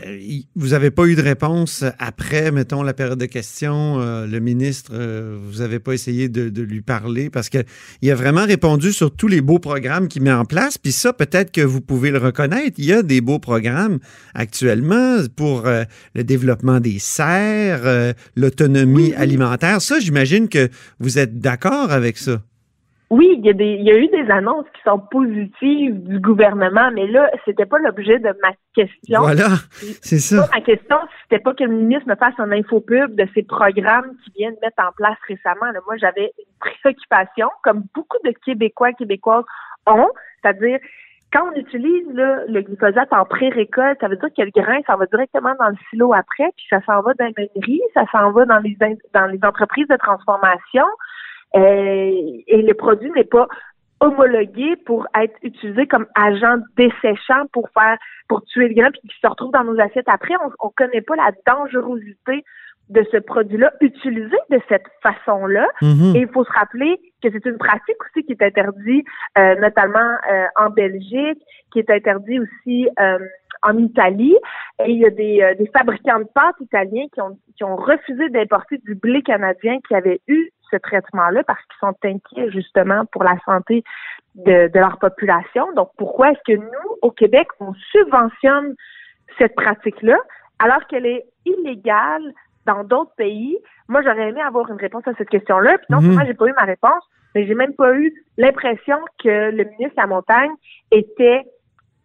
vous 0.54 0.68
n'avez 0.68 0.90
pas 0.90 1.06
eu 1.06 1.14
de 1.14 1.22
réponse 1.22 1.84
après, 1.98 2.50
mettons, 2.50 2.82
la 2.82 2.94
période 2.94 3.18
de 3.18 3.26
questions. 3.26 4.00
Euh, 4.00 4.26
le 4.26 4.40
ministre, 4.40 4.92
euh, 4.94 5.38
vous 5.42 5.58
n'avez 5.60 5.78
pas 5.78 5.92
essayé 5.92 6.28
de, 6.28 6.62
lui 6.66 6.80
parler 6.80 7.30
parce 7.30 7.48
qu'il 7.48 8.10
a 8.10 8.14
vraiment 8.14 8.44
répondu 8.44 8.92
sur 8.92 9.14
tous 9.14 9.28
les 9.28 9.40
beaux 9.40 9.58
programmes 9.58 10.08
qu'il 10.08 10.22
met 10.22 10.32
en 10.32 10.44
place. 10.44 10.78
Puis 10.78 10.92
ça, 10.92 11.12
peut-être 11.12 11.52
que 11.52 11.60
vous 11.60 11.80
pouvez 11.80 12.10
le 12.10 12.18
reconnaître. 12.18 12.74
Il 12.78 12.84
y 12.84 12.92
a 12.92 13.02
des 13.02 13.20
beaux 13.20 13.38
programmes 13.38 13.98
actuellement 14.34 15.18
pour 15.36 15.64
le 15.66 16.24
développement 16.24 16.80
des 16.80 16.98
serres, 16.98 18.14
l'autonomie 18.34 19.14
alimentaire. 19.14 19.80
Ça, 19.80 20.00
j'imagine 20.00 20.48
que 20.48 20.68
vous 20.98 21.18
êtes 21.18 21.38
d'accord 21.38 21.92
avec 21.92 22.18
ça. 22.18 22.42
Oui, 23.08 23.36
il 23.38 23.46
y, 23.46 23.50
a 23.50 23.52
des, 23.52 23.74
il 23.74 23.84
y 23.84 23.90
a 23.90 23.96
eu 23.96 24.08
des 24.08 24.28
annonces 24.32 24.66
qui 24.74 24.82
sont 24.82 24.98
positives 24.98 26.02
du 26.02 26.18
gouvernement, 26.18 26.90
mais 26.92 27.06
là, 27.06 27.30
c'était 27.44 27.64
pas 27.64 27.78
l'objet 27.78 28.18
de 28.18 28.34
ma 28.42 28.50
question. 28.74 29.20
Voilà, 29.20 29.48
c'est 30.02 30.18
ça. 30.18 30.48
Ma 30.52 30.60
question, 30.60 30.96
c'était 31.22 31.40
pas 31.40 31.54
que 31.54 31.62
le 31.62 31.70
ministre 31.70 32.08
me 32.08 32.16
fasse 32.16 32.34
un 32.38 32.50
infopub 32.50 33.14
de 33.14 33.28
ces 33.32 33.44
programmes 33.44 34.10
qui 34.24 34.32
viennent 34.38 34.56
mettre 34.60 34.82
en 34.82 34.90
place 34.96 35.18
récemment. 35.28 35.70
Là, 35.72 35.78
moi, 35.86 35.96
j'avais 35.98 36.32
une 36.36 36.70
préoccupation, 36.82 37.48
comme 37.62 37.84
beaucoup 37.94 38.18
de 38.24 38.32
Québécois, 38.44 38.92
Québécoises 38.92 39.44
ont, 39.86 40.10
c'est-à-dire 40.42 40.80
quand 41.32 41.50
on 41.52 41.58
utilise 41.58 42.06
le 42.08 42.60
glyphosate 42.62 43.12
en 43.12 43.24
pré-récolte, 43.24 43.98
ça 44.00 44.08
veut 44.08 44.16
dire 44.16 44.30
que 44.36 44.42
le 44.42 44.50
grain, 44.50 44.80
ça 44.86 44.96
va 44.96 45.06
directement 45.06 45.54
dans 45.58 45.68
le 45.68 45.76
silo 45.90 46.12
après, 46.12 46.50
puis 46.56 46.66
ça 46.70 46.80
s'en 46.86 47.02
va 47.02 47.14
dans 47.14 47.26
les 47.36 47.50
mairies, 47.54 47.82
ça 47.94 48.04
s'en 48.10 48.30
va 48.30 48.46
dans 48.46 48.58
les 48.58 48.76
dans 49.12 49.26
les 49.26 49.40
entreprises 49.42 49.88
de 49.88 49.96
transformation. 49.96 50.84
Et 51.56 52.62
le 52.62 52.74
produit 52.74 53.10
n'est 53.12 53.24
pas 53.24 53.48
homologué 54.00 54.76
pour 54.84 55.06
être 55.18 55.36
utilisé 55.42 55.86
comme 55.86 56.06
agent 56.14 56.58
desséchant 56.76 57.46
pour 57.52 57.68
faire 57.70 57.96
pour 58.28 58.44
tuer 58.44 58.68
le 58.68 58.74
grain 58.74 58.90
puis 58.90 59.00
qui 59.08 59.16
se 59.22 59.28
retrouve 59.28 59.52
dans 59.52 59.64
nos 59.64 59.80
assiettes 59.80 60.08
après. 60.08 60.34
On 60.60 60.66
ne 60.66 60.72
connaît 60.74 61.00
pas 61.00 61.16
la 61.16 61.32
dangerosité 61.46 62.44
de 62.88 63.04
ce 63.10 63.16
produit-là 63.16 63.72
utilisé 63.80 64.36
de 64.50 64.60
cette 64.68 64.86
façon-là. 65.02 65.66
Mhm. 65.82 66.14
Et 66.14 66.20
il 66.20 66.28
faut 66.28 66.44
se 66.44 66.52
rappeler 66.52 67.00
que 67.22 67.28
c'est 67.32 67.44
une 67.44 67.58
pratique 67.58 67.96
aussi 68.04 68.24
qui 68.24 68.32
est 68.32 68.42
interdite, 68.42 69.04
euh, 69.38 69.56
notamment 69.56 69.98
euh, 70.30 70.46
en 70.56 70.70
Belgique, 70.70 71.42
qui 71.72 71.80
est 71.80 71.90
interdite 71.90 72.40
aussi 72.42 72.88
euh, 73.00 73.18
en 73.62 73.76
Italie. 73.78 74.36
Et 74.84 74.92
il 74.92 74.98
y 74.98 75.06
a 75.06 75.10
des, 75.10 75.56
des 75.58 75.70
fabricants 75.76 76.20
de 76.20 76.28
pâtes 76.32 76.60
italiens 76.60 77.06
qui 77.12 77.20
ont, 77.20 77.36
qui 77.56 77.64
ont 77.64 77.74
refusé 77.74 78.28
d'importer 78.28 78.78
du 78.78 78.94
blé 78.94 79.22
canadien 79.22 79.78
qui 79.88 79.94
avait 79.94 80.20
eu 80.28 80.50
ce 80.70 80.76
traitement-là 80.76 81.42
parce 81.44 81.60
qu'ils 81.64 81.78
sont 81.80 81.96
inquiets 82.04 82.50
justement 82.50 83.04
pour 83.06 83.24
la 83.24 83.36
santé 83.44 83.82
de, 84.34 84.68
de 84.68 84.78
leur 84.78 84.98
population. 84.98 85.72
Donc, 85.74 85.90
pourquoi 85.96 86.30
est-ce 86.32 86.52
que 86.54 86.58
nous, 86.58 86.88
au 87.02 87.10
Québec, 87.10 87.48
on 87.60 87.72
subventionne 87.92 88.74
cette 89.38 89.54
pratique-là 89.54 90.18
alors 90.58 90.86
qu'elle 90.86 91.06
est 91.06 91.24
illégale 91.44 92.32
dans 92.66 92.84
d'autres 92.84 93.14
pays? 93.16 93.56
Moi, 93.88 94.02
j'aurais 94.02 94.28
aimé 94.30 94.40
avoir 94.42 94.68
une 94.70 94.76
réponse 94.80 95.06
à 95.06 95.14
cette 95.18 95.28
question-là. 95.30 95.78
Puis 95.78 95.86
non 95.90 96.00
Mhm. 96.00 96.06
seulement 96.08 96.24
j'ai 96.26 96.34
pas 96.34 96.46
eu 96.46 96.52
ma 96.54 96.64
réponse, 96.64 97.04
mais 97.34 97.46
j'ai 97.46 97.54
même 97.54 97.74
pas 97.74 97.92
eu 97.94 98.12
l'impression 98.36 98.98
que 99.22 99.50
le 99.50 99.64
ministre 99.64 99.96
de 99.96 100.00
la 100.00 100.06
Montagne 100.06 100.50
était 100.90 101.44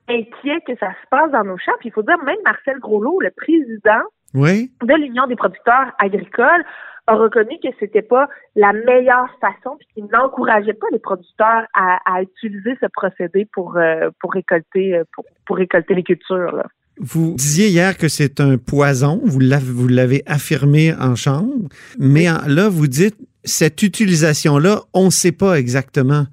inquiet 0.09 0.61
que 0.67 0.75
ça 0.77 0.89
se 1.01 1.07
passe 1.09 1.31
dans 1.31 1.43
nos 1.43 1.57
champs. 1.57 1.71
Puis 1.79 1.89
il 1.89 1.91
faut 1.91 2.03
dire, 2.03 2.17
même 2.23 2.37
Marcel 2.43 2.79
Groslot, 2.79 3.19
le 3.21 3.31
président 3.31 4.03
Oui. 4.33 4.71
de 4.81 4.93
l'Union 4.95 5.25
des 5.27 5.35
producteurs 5.35 5.91
agricoles 5.99 6.63
a 7.11 7.15
reconnu 7.15 7.55
que 7.63 7.69
c'était 7.79 8.01
pas 8.15 8.25
la 8.55 8.71
meilleure 8.73 9.29
façon 9.45 9.71
puis 9.79 9.87
qu'il 9.93 10.05
n'encourageait 10.13 10.73
pas 10.81 10.87
les 10.91 10.99
producteurs 10.99 11.63
à, 11.73 11.87
à 12.11 12.21
utiliser 12.21 12.73
ce 12.81 12.87
procédé 12.99 13.47
pour 13.55 13.77
euh, 13.77 14.09
pour 14.19 14.29
récolter 14.33 14.85
euh, 14.95 15.03
pour, 15.13 15.23
pour 15.45 15.55
récolter 15.57 15.93
les 15.95 16.03
cultures 16.03 16.55
là. 16.55 16.65
Vous 16.99 17.33
disiez 17.35 17.67
hier 17.69 17.97
que 17.97 18.07
c'est 18.17 18.39
un 18.41 18.57
poison, 18.57 19.21
vous 19.23 19.39
l'avez, 19.39 19.71
vous 19.71 19.87
l'avez 19.87 20.21
affirmé 20.27 20.93
en 20.93 21.15
chambre, 21.15 21.53
mais 21.97 22.29
en- 22.29 22.45
là, 22.47 22.69
vous 22.69 22.87
dites, 22.87 23.15
cette 23.43 23.81
utilisation-là, 23.81 24.81
on 24.93 25.05
ne 25.05 25.09
sait 25.09 25.31
pas 25.31 25.53
exactement 25.57 26.25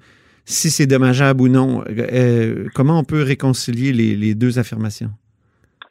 si 0.45 0.69
c'est 0.69 0.85
dommageable 0.85 1.41
ou 1.41 1.47
non. 1.47 1.83
Euh, 1.89 2.67
comment 2.75 2.99
on 2.99 3.03
peut 3.03 3.23
réconcilier 3.23 3.93
les, 3.93 4.15
les 4.15 4.35
deux 4.35 4.59
affirmations? 4.59 5.09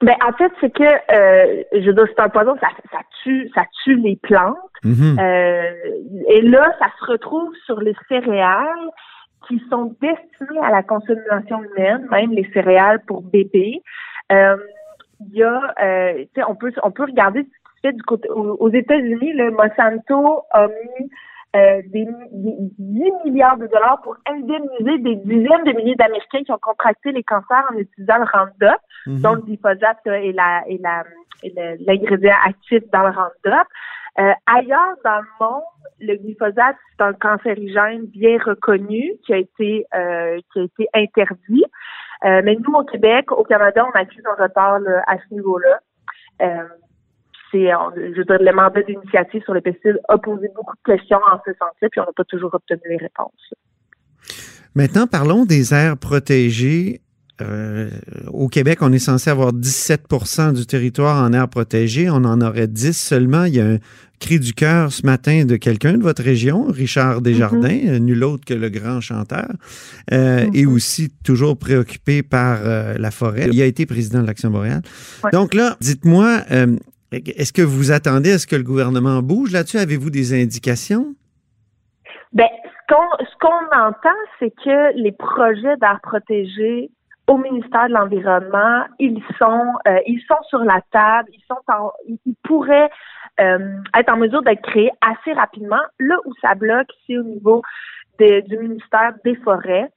Ben 0.01 0.15
en 0.27 0.33
fait 0.33 0.53
c'est 0.61 0.73
que 0.73 0.85
euh, 0.85 1.63
je 1.73 1.87
veux 1.87 1.93
dire 1.95 2.07
c'est 2.07 2.23
un 2.23 2.29
poison 2.29 2.55
ça 2.61 2.69
ça 2.93 3.01
tue 3.23 3.51
ça 3.55 3.65
tue 3.85 3.97
les 3.97 4.17
plantes 4.17 4.57
Mhm. 4.85 5.19
Euh, 5.19 5.73
et 6.29 6.43
là, 6.43 6.73
ça 6.79 6.87
se 7.01 7.11
retrouve 7.11 7.53
sur 7.67 7.81
les 7.81 7.95
céréales 8.09 8.89
qui 9.47 9.61
sont 9.71 9.97
destinées 10.01 10.61
à 10.63 10.71
la 10.71 10.83
consommation 10.83 11.63
humaine, 11.63 12.07
même 12.11 12.33
les 12.33 12.49
céréales 12.53 13.01
pour 13.07 13.23
bébés. 13.23 13.83
Euh, 14.33 14.57
Il 15.21 15.37
y 15.37 15.43
a, 15.43 15.75
euh, 15.83 16.19
tu 16.19 16.29
sais, 16.37 16.43
on 16.47 16.55
peut, 16.55 16.73
on 16.85 16.93
peut 16.93 17.05
regarder 17.05 17.41
ce 17.41 17.47
qui 17.47 17.77
se 17.77 17.81
fait 17.89 17.93
du 17.93 18.03
côté 18.03 18.29
aux, 18.31 18.57
aux 18.61 18.71
États-Unis. 18.71 19.33
Le 19.33 19.51
Monsanto 19.51 20.43
a 20.53 20.69
mis 20.69 21.11
euh, 21.57 21.83
des, 21.93 22.05
des 22.33 22.57
10 22.79 23.13
milliards 23.25 23.57
de 23.57 23.67
dollars 23.67 24.01
pour 24.03 24.17
indemniser 24.27 24.99
des 24.99 25.17
dizaines 25.17 25.65
de 25.65 25.73
milliers 25.77 25.97
d'Américains 25.97 26.45
qui 26.45 26.53
ont 26.53 26.59
contracté 26.61 27.13
les 27.13 27.23
cancers 27.23 27.65
en 27.73 27.77
utilisant 27.79 28.19
le 28.19 28.25
Roundup 28.25 28.81
Mhm. 29.09 29.23
dont 29.23 29.35
le 29.35 29.41
glyphosate 29.43 30.07
est 30.07 30.33
la 30.33 30.63
la 30.81 31.05
l'ingrédient 31.87 32.37
actif 32.45 32.83
dans 32.93 33.03
le 33.03 33.11
Roundup. 33.11 33.67
Euh, 34.19 34.33
ailleurs 34.47 34.97
dans 35.05 35.21
le 35.21 35.29
monde, 35.41 35.63
le 36.01 36.17
glyphosate 36.17 36.77
c'est 36.91 37.05
un 37.05 37.13
cancérigène 37.13 38.07
bien 38.07 38.39
reconnu 38.45 39.13
qui 39.25 39.33
a 39.33 39.37
été 39.39 39.87
euh, 39.95 40.39
qui 40.53 40.61
a 40.61 40.65
été 40.65 40.89
interdit. 40.95 41.65
Euh, 42.25 42.43
mais 42.45 42.57
nous 42.57 42.75
au 42.75 42.85
Québec, 42.85 43.31
au 43.31 43.45
Canada, 43.45 43.87
on 43.87 43.97
a 43.97 44.01
accuse 44.01 44.25
un 44.27 44.43
retard 44.43 44.81
là, 44.81 45.05
à 45.07 45.17
ce 45.19 45.35
niveau-là. 45.35 45.81
Euh, 47.55 47.59
c'est, 47.67 47.75
on- 47.75 47.95
je 47.97 48.19
veux 48.19 48.25
dire, 48.25 48.39
le 48.41 48.53
mandat 48.55 48.83
d'initiative 48.83 49.43
sur 49.45 49.55
les 49.55 49.61
pesticides 49.61 49.99
a 50.09 50.19
posé 50.19 50.49
beaucoup 50.55 50.75
de 50.87 50.93
questions 50.97 51.19
en 51.33 51.39
ce 51.45 51.53
sens-là, 51.53 51.89
puis 51.91 52.01
on 52.01 52.05
n'a 52.05 52.13
pas 52.17 52.25
toujours 52.25 52.55
obtenu 52.55 52.81
les 52.89 52.97
réponses. 52.97 53.53
Maintenant, 54.75 55.07
parlons 55.07 55.45
des 55.45 55.73
aires 55.75 55.97
protégées. 55.97 57.01
Euh, 57.41 57.89
au 58.33 58.49
Québec, 58.49 58.79
on 58.83 58.93
est 58.93 58.99
censé 58.99 59.31
avoir 59.31 59.53
17% 59.53 60.53
du 60.53 60.67
territoire 60.67 61.23
en 61.25 61.33
aires 61.33 61.49
protégées. 61.49 62.11
On 62.11 62.25
en 62.25 62.41
aurait 62.41 62.67
10 62.67 62.93
seulement. 62.99 63.45
Il 63.45 63.55
y 63.55 63.61
a 63.61 63.67
un 63.67 63.79
cri 64.19 64.41
du 64.41 64.53
cœur 64.53 64.91
ce 64.93 65.07
matin 65.07 65.45
de 65.45 65.55
quelqu'un 65.57 65.93
de 65.97 66.03
votre 66.03 66.23
région, 66.25 66.65
Richard 66.67 67.21
Desjardins, 67.23 67.79
euh, 67.87 67.99
nul 68.01 68.25
autre 68.25 68.45
que 68.45 68.55
le 68.55 68.69
grand 68.69 69.01
chanteur, 69.01 69.49
euh, 70.13 70.47
et 70.53 70.67
aussi 70.67 71.11
toujours 71.25 71.57
préoccupé 71.57 72.25
par 72.25 72.59
euh, 72.65 72.95
la 72.99 73.13
forêt. 73.13 73.49
Il 73.53 73.63
a 73.63 73.67
été 73.67 73.87
président 73.87 74.21
de 74.21 74.27
l'Action 74.27 74.51
boréale. 74.51 74.83
Ouais. 75.23 75.31
Donc 75.31 75.55
là, 75.55 75.77
dites-moi, 75.81 76.41
euh, 76.51 76.77
est-ce 77.13 77.53
que 77.53 77.63
vous 77.63 77.91
attendez 77.93 78.33
à 78.33 78.39
ce 78.39 78.47
que 78.47 78.57
le 78.57 78.63
gouvernement 78.63 79.23
bouge 79.23 79.53
là-dessus? 79.53 79.79
Avez-vous 79.79 80.11
des 80.11 80.35
indications? 80.35 81.15
Ben, 82.33 82.49
ce 82.65 82.95
qu'on 82.95 83.25
ce 83.25 83.37
qu'on 83.41 83.77
entend, 83.77 84.19
c'est 84.39 84.51
que 84.51 84.97
les 84.97 85.13
projets 85.13 85.77
d'air 85.79 86.01
protégé 86.03 86.91
au 87.27 87.37
ministère 87.37 87.89
de 87.89 87.93
l'Environnement, 87.93 88.85
ils 88.99 89.23
sont 89.39 89.73
euh, 89.87 89.99
ils 90.07 90.21
sont 90.27 90.43
sur 90.49 90.61
la 90.61 90.81
table, 90.93 91.29
ils 91.33 91.45
sont 91.47 91.61
en, 91.73 91.93
ils 92.07 92.35
pourraient 92.43 92.91
euh, 93.41 93.77
être 93.97 94.13
en 94.13 94.17
mesure 94.17 94.43
d'être 94.43 94.63
créés 94.63 94.91
assez 95.01 95.33
rapidement. 95.33 95.83
Là 95.99 96.17
où 96.25 96.33
ça 96.41 96.55
bloque, 96.55 96.89
c'est 97.07 97.19
au 97.19 97.23
niveau 97.23 97.63
du 98.19 98.59
ministère 98.59 99.13
des 99.25 99.37
Forêts, 99.37 99.89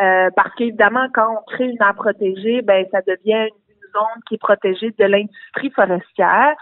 euh, 0.00 0.30
parce 0.34 0.52
qu'évidemment, 0.56 1.06
quand 1.14 1.28
on 1.30 1.52
crée 1.52 1.66
une 1.66 1.80
aire 1.80 1.94
protégée, 1.94 2.60
ben 2.62 2.84
ça 2.90 3.00
devient 3.02 3.48
une 3.48 3.67
zone 3.92 4.22
qui 4.26 4.34
est 4.34 4.38
protégée 4.38 4.94
de 4.98 5.04
l'industrie 5.04 5.70
forestière. 5.70 6.54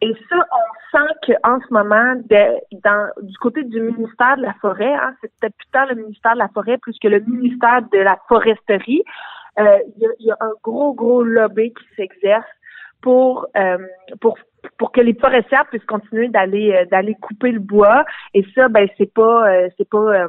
Et 0.00 0.12
ça, 0.28 0.36
on 0.36 0.98
sent 0.98 1.14
qu'en 1.26 1.60
ce 1.60 1.72
moment, 1.72 2.14
de- 2.16 2.80
dans, 2.84 3.08
du 3.22 3.36
côté 3.38 3.62
du 3.62 3.80
ministère 3.80 4.36
de 4.36 4.42
la 4.42 4.54
Forêt, 4.54 4.92
hein, 4.92 5.14
c'est 5.20 5.30
peut-être 5.40 5.56
plus 5.56 5.70
tard 5.72 5.86
le 5.86 5.94
ministère 5.94 6.34
de 6.34 6.38
la 6.38 6.48
Forêt 6.48 6.78
plus 6.78 6.98
que 7.00 7.08
le 7.08 7.20
ministère 7.20 7.82
de 7.92 7.98
la 7.98 8.18
Foresterie, 8.28 9.02
euh, 9.58 9.78
il 9.96 10.26
y, 10.26 10.30
a, 10.30 10.36
un 10.40 10.52
gros, 10.62 10.94
gros 10.94 11.22
lobby 11.22 11.72
qui 11.72 11.84
s'exerce 11.96 12.44
pour, 13.00 13.46
euh, 13.56 13.78
pour 14.20 14.36
pour 14.78 14.92
que 14.92 15.00
les 15.02 15.12
forestières 15.12 15.66
puissent 15.66 15.84
continuer 15.84 16.28
d'aller 16.28 16.72
euh, 16.72 16.86
d'aller 16.86 17.14
couper 17.20 17.52
le 17.52 17.60
bois 17.60 18.06
et 18.32 18.42
ça 18.54 18.68
ben 18.68 18.88
c'est 18.96 19.12
pas 19.12 19.44
c'est 19.76 19.88
pas 19.88 20.26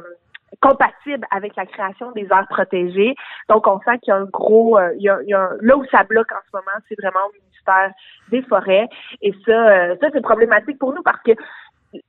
compatible 0.60 1.26
avec 1.30 1.56
la 1.56 1.66
création 1.66 2.12
des 2.12 2.24
aires 2.30 2.46
protégées. 2.48 3.14
Donc 3.48 3.66
on 3.66 3.80
sent 3.80 3.98
qu'il 4.02 4.12
y 4.12 4.14
a 4.14 4.16
un 4.16 4.24
gros 4.24 4.78
euh, 4.78 4.92
il 4.96 5.02
y 5.02 5.08
a, 5.08 5.18
il 5.22 5.28
y 5.28 5.34
a 5.34 5.50
là 5.60 5.76
où 5.76 5.84
ça 5.86 6.04
bloque 6.04 6.32
en 6.32 6.42
ce 6.50 6.56
moment 6.56 6.78
c'est 6.88 7.00
vraiment 7.00 7.26
au 7.28 7.32
ministère 7.32 7.92
des 8.30 8.42
forêts. 8.42 8.88
Et 9.22 9.32
ça 9.44 9.52
euh, 9.52 9.96
ça 10.00 10.08
c'est 10.12 10.22
problématique 10.22 10.78
pour 10.78 10.94
nous 10.94 11.02
parce 11.02 11.22
que 11.22 11.32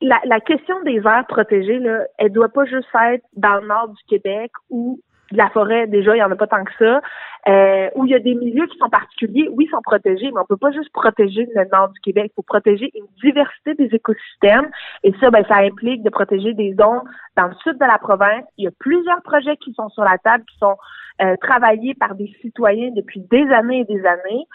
la, 0.01 0.19
la 0.25 0.39
question 0.39 0.81
des 0.81 0.97
aires 1.05 1.25
protégées 1.27 1.79
là 1.79 2.05
elle 2.17 2.31
doit 2.31 2.49
pas 2.49 2.65
juste 2.65 2.89
être 3.11 3.23
dans 3.35 3.55
le 3.55 3.67
nord 3.67 3.89
du 3.89 4.03
Québec 4.07 4.51
où 4.69 4.99
de 5.31 5.37
la 5.37 5.49
forêt, 5.49 5.87
déjà, 5.87 6.15
il 6.15 6.19
n'y 6.19 6.23
en 6.23 6.31
a 6.31 6.35
pas 6.35 6.47
tant 6.47 6.63
que 6.63 6.71
ça, 6.79 7.01
euh, 7.47 7.89
où 7.95 8.05
il 8.05 8.11
y 8.11 8.15
a 8.15 8.19
des 8.19 8.35
milieux 8.35 8.65
qui 8.67 8.77
sont 8.77 8.89
particuliers, 8.89 9.49
oui, 9.51 9.65
ils 9.67 9.69
sont 9.69 9.81
protégés, 9.81 10.31
mais 10.33 10.41
on 10.41 10.45
peut 10.45 10.57
pas 10.57 10.71
juste 10.71 10.91
protéger 10.91 11.47
le 11.53 11.65
nord 11.71 11.89
du 11.89 11.99
Québec, 12.01 12.31
il 12.31 12.35
faut 12.35 12.41
protéger 12.41 12.91
une 12.95 13.07
diversité 13.21 13.73
des 13.75 13.89
écosystèmes, 13.93 14.69
et 15.03 15.13
ça, 15.19 15.29
ben, 15.31 15.43
ça 15.47 15.57
implique 15.57 16.03
de 16.03 16.09
protéger 16.09 16.53
des 16.53 16.75
zones 16.79 17.01
dans 17.35 17.47
le 17.47 17.55
sud 17.63 17.77
de 17.77 17.85
la 17.85 17.97
province. 17.97 18.45
Il 18.57 18.65
y 18.65 18.67
a 18.67 18.71
plusieurs 18.79 19.21
projets 19.21 19.57
qui 19.57 19.73
sont 19.73 19.89
sur 19.89 20.03
la 20.03 20.17
table, 20.17 20.43
qui 20.45 20.57
sont 20.57 20.75
euh, 21.21 21.35
travaillés 21.41 21.93
par 21.95 22.15
des 22.15 22.31
citoyens 22.41 22.91
depuis 22.91 23.21
des 23.21 23.49
années 23.51 23.81
et 23.81 23.85
des 23.85 24.05
années, 24.05 24.45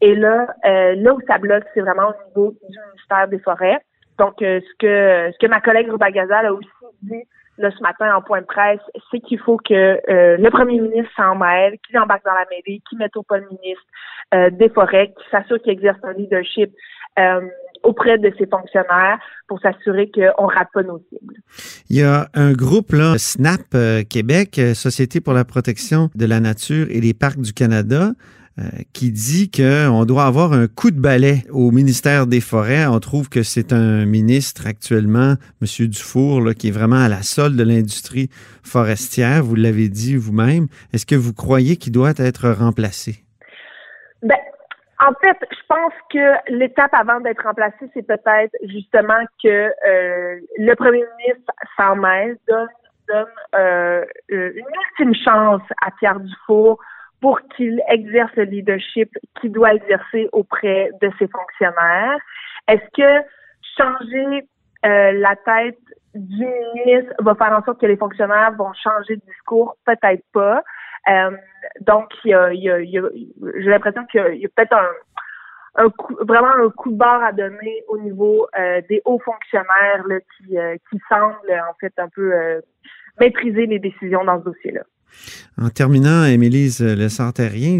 et 0.00 0.14
là, 0.14 0.48
euh, 0.66 0.94
là 0.96 1.14
où 1.14 1.20
ça 1.28 1.38
bloque, 1.38 1.64
c'est 1.74 1.80
vraiment 1.80 2.10
au 2.10 2.28
niveau 2.28 2.50
du 2.68 2.78
ministère 2.90 3.28
des 3.28 3.38
Forêts. 3.38 3.78
Donc, 4.18 4.42
euh, 4.42 4.60
ce 4.60 4.74
que 4.78 5.32
ce 5.32 5.38
que 5.38 5.50
ma 5.50 5.60
collègue 5.60 5.90
Ruba 5.90 6.10
Gazal 6.10 6.46
a 6.46 6.52
aussi 6.52 6.68
dit 7.02 7.22
là, 7.58 7.70
ce 7.70 7.82
matin 7.82 8.14
en 8.16 8.22
point 8.22 8.40
de 8.40 8.46
presse, 8.46 8.80
c'est 9.10 9.20
qu'il 9.20 9.38
faut 9.38 9.58
que 9.58 9.74
euh, 9.74 10.36
le 10.36 10.50
premier 10.50 10.80
ministre 10.80 11.10
s'en 11.16 11.36
mêle, 11.36 11.76
qu'il 11.86 11.98
embarque 11.98 12.24
dans 12.24 12.32
la 12.32 12.46
mairie, 12.50 12.82
qu'il 12.88 12.98
mette 12.98 13.16
au 13.16 13.22
pas 13.22 13.38
le 13.38 13.46
ministre 13.48 13.84
euh, 14.34 14.50
des 14.50 14.68
Forêts, 14.68 15.08
qu'il 15.08 15.30
s'assure 15.30 15.60
qu'il 15.62 15.72
exerce 15.72 15.98
un 16.02 16.12
leadership 16.14 16.70
euh, 17.18 17.40
auprès 17.82 18.16
de 18.18 18.32
ses 18.38 18.46
fonctionnaires 18.46 19.18
pour 19.48 19.60
s'assurer 19.60 20.10
qu'on 20.10 20.46
rate 20.46 20.68
pas 20.72 20.82
nos 20.82 20.98
cibles. 21.10 21.34
Il 21.90 21.96
y 21.96 22.02
a 22.02 22.28
un 22.34 22.52
groupe, 22.52 22.92
là, 22.92 23.18
SNAP 23.18 24.06
Québec, 24.08 24.60
Société 24.74 25.20
pour 25.20 25.32
la 25.32 25.44
protection 25.44 26.08
de 26.14 26.26
la 26.26 26.40
nature 26.40 26.86
et 26.90 27.00
les 27.00 27.12
parcs 27.12 27.40
du 27.40 27.52
Canada, 27.52 28.12
qui 28.92 29.10
dit 29.10 29.50
qu'on 29.50 30.04
doit 30.04 30.24
avoir 30.24 30.52
un 30.52 30.66
coup 30.68 30.90
de 30.90 31.00
balai 31.00 31.44
au 31.50 31.70
ministère 31.70 32.26
des 32.26 32.40
Forêts. 32.40 32.86
On 32.86 33.00
trouve 33.00 33.28
que 33.28 33.42
c'est 33.42 33.72
un 33.72 34.04
ministre 34.04 34.66
actuellement, 34.66 35.34
M. 35.62 35.86
Dufour, 35.88 36.50
qui 36.58 36.68
est 36.68 36.72
vraiment 36.72 37.02
à 37.02 37.08
la 37.08 37.22
solde 37.22 37.56
de 37.56 37.64
l'industrie 37.64 38.28
forestière. 38.62 39.42
Vous 39.42 39.54
l'avez 39.54 39.88
dit 39.88 40.16
vous-même. 40.16 40.66
Est-ce 40.92 41.06
que 41.06 41.14
vous 41.14 41.32
croyez 41.32 41.76
qu'il 41.76 41.92
doit 41.92 42.12
être 42.18 42.50
remplacé? 42.50 43.24
Ben, 44.22 44.36
En 45.00 45.12
fait, 45.20 45.38
je 45.50 45.66
pense 45.68 45.92
que 46.10 46.52
l'étape 46.52 46.94
avant 46.94 47.20
d'être 47.20 47.42
remplacé, 47.42 47.90
c'est 47.94 48.06
peut-être 48.06 48.54
justement 48.68 49.24
que 49.42 49.48
euh, 49.48 50.40
le 50.58 50.74
premier 50.74 51.04
ministre 51.18 51.52
s'en 51.76 51.96
donne 51.96 53.26
euh, 53.54 54.04
une 54.28 54.64
ultime 55.00 55.14
chance 55.24 55.62
à 55.84 55.90
Pierre 55.98 56.20
Dufour 56.20 56.78
pour 57.22 57.40
qu'il 57.54 57.80
exerce 57.88 58.34
le 58.34 58.42
leadership 58.42 59.08
qu'il 59.40 59.52
doit 59.52 59.74
exercer 59.74 60.28
auprès 60.32 60.90
de 61.00 61.08
ses 61.20 61.28
fonctionnaires. 61.28 62.18
Est-ce 62.66 62.84
que 62.96 63.26
changer 63.78 64.48
euh, 64.84 65.12
la 65.12 65.36
tête 65.36 65.78
du 66.16 66.44
ministre 66.74 67.14
va 67.20 67.36
faire 67.36 67.56
en 67.56 67.62
sorte 67.62 67.80
que 67.80 67.86
les 67.86 67.96
fonctionnaires 67.96 68.52
vont 68.58 68.72
changer 68.74 69.16
de 69.16 69.22
discours? 69.24 69.76
Peut-être 69.86 70.24
pas. 70.32 70.64
Euh, 71.08 71.30
donc, 71.80 72.12
il 72.24 72.30
y 72.30 72.68
a, 72.68 72.80
j'ai 72.82 73.70
l'impression 73.70 74.04
qu'il 74.06 74.36
y 74.38 74.44
a, 74.44 74.48
peut-être 74.56 74.74
un, 74.74 75.84
un 75.84 75.90
coup, 75.90 76.16
vraiment 76.22 76.50
un 76.50 76.70
coup 76.70 76.90
de 76.90 76.96
barre 76.96 77.22
à 77.22 77.30
donner 77.30 77.84
au 77.86 77.98
niveau 77.98 78.48
euh, 78.58 78.82
des 78.88 79.00
hauts 79.04 79.20
fonctionnaires 79.20 80.02
là, 80.08 80.18
qui, 80.36 80.56
qui 80.90 81.00
semblent 81.08 81.62
en 81.70 81.74
fait 81.80 81.92
un 81.98 82.08
peu 82.08 82.60
maîtriser 83.20 83.66
les 83.66 83.78
décisions 83.78 84.24
dans 84.24 84.40
ce 84.40 84.44
dossier-là. 84.46 84.82
En 85.58 85.70
terminant, 85.70 86.24
Émilise 86.24 86.80
Le 86.80 87.08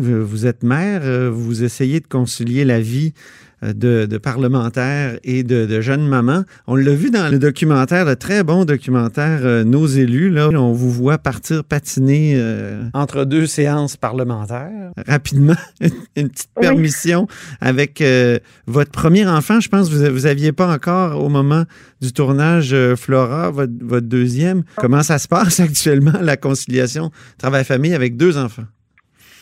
vous 0.00 0.46
êtes 0.46 0.62
mère, 0.62 1.30
vous 1.30 1.64
essayez 1.64 2.00
de 2.00 2.06
concilier 2.06 2.64
la 2.64 2.80
vie 2.80 3.14
de, 3.62 4.06
de 4.06 4.18
parlementaires 4.18 5.18
et 5.24 5.42
de, 5.42 5.66
de, 5.66 5.80
jeunes 5.80 6.06
mamans. 6.06 6.44
On 6.66 6.74
l'a 6.74 6.94
vu 6.94 7.10
dans 7.10 7.30
le 7.30 7.38
documentaire, 7.38 8.04
le 8.04 8.16
très 8.16 8.42
bon 8.42 8.64
documentaire 8.64 9.40
euh, 9.42 9.64
Nos 9.64 9.86
élus. 9.86 10.30
Là, 10.30 10.48
on 10.48 10.72
vous 10.72 10.90
voit 10.90 11.18
partir 11.18 11.64
patiner 11.64 12.34
euh, 12.36 12.82
entre 12.94 13.24
deux 13.24 13.46
séances 13.46 13.96
parlementaires. 13.96 14.92
Rapidement, 15.06 15.56
une 16.16 16.28
petite 16.28 16.50
permission 16.60 17.26
avec 17.60 18.00
euh, 18.00 18.38
votre 18.66 18.90
premier 18.90 19.26
enfant. 19.26 19.60
Je 19.60 19.68
pense 19.68 19.88
que 19.88 19.94
vous, 19.94 20.12
vous 20.12 20.26
aviez 20.26 20.52
pas 20.52 20.72
encore 20.72 21.22
au 21.22 21.28
moment 21.28 21.64
du 22.00 22.12
tournage 22.12 22.76
Flora, 22.96 23.50
votre, 23.50 23.72
votre 23.80 24.06
deuxième. 24.06 24.64
Comment 24.76 25.02
ça 25.02 25.18
se 25.18 25.28
passe 25.28 25.60
actuellement, 25.60 26.20
la 26.20 26.36
conciliation 26.36 27.10
travail-famille 27.38 27.94
avec 27.94 28.16
deux 28.16 28.36
enfants? 28.36 28.64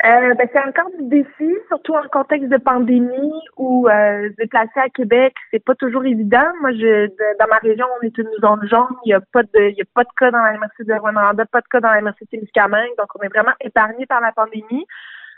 Euh, 0.02 0.34
ben, 0.34 0.48
c'est 0.50 0.60
encore 0.60 0.90
du 0.98 1.08
défi, 1.08 1.54
surtout 1.68 1.92
en 1.92 2.08
contexte 2.10 2.48
de 2.48 2.56
pandémie 2.56 3.32
où 3.58 3.86
euh, 3.86 4.30
se 4.30 4.36
déplacer 4.36 4.80
à 4.80 4.88
Québec, 4.88 5.34
c'est 5.50 5.62
pas 5.62 5.74
toujours 5.74 6.06
évident. 6.06 6.46
Moi, 6.62 6.72
je, 6.72 7.06
dans 7.38 7.46
ma 7.48 7.58
région, 7.58 7.84
on 8.00 8.06
est 8.06 8.16
une 8.16 8.30
zone 8.40 8.66
jaune. 8.66 8.96
Il 9.04 9.10
y 9.10 9.12
a 9.12 9.20
pas 9.20 9.42
de, 9.42 9.68
il 9.68 9.76
y 9.76 9.82
a 9.82 9.84
pas 9.94 10.04
de 10.04 10.08
cas 10.18 10.30
dans 10.30 10.42
la 10.42 10.52
MRC 10.52 10.86
de 10.86 10.94
Rwanda, 10.94 11.44
pas 11.44 11.60
de 11.60 11.68
cas 11.68 11.80
dans 11.80 11.90
la 11.90 12.00
MRC 12.00 12.20
de 12.22 12.26
Témiscamingue, 12.30 12.96
donc 12.96 13.08
on 13.18 13.22
est 13.22 13.28
vraiment 13.28 13.52
épargné 13.60 14.06
par 14.06 14.22
la 14.22 14.32
pandémie. 14.32 14.86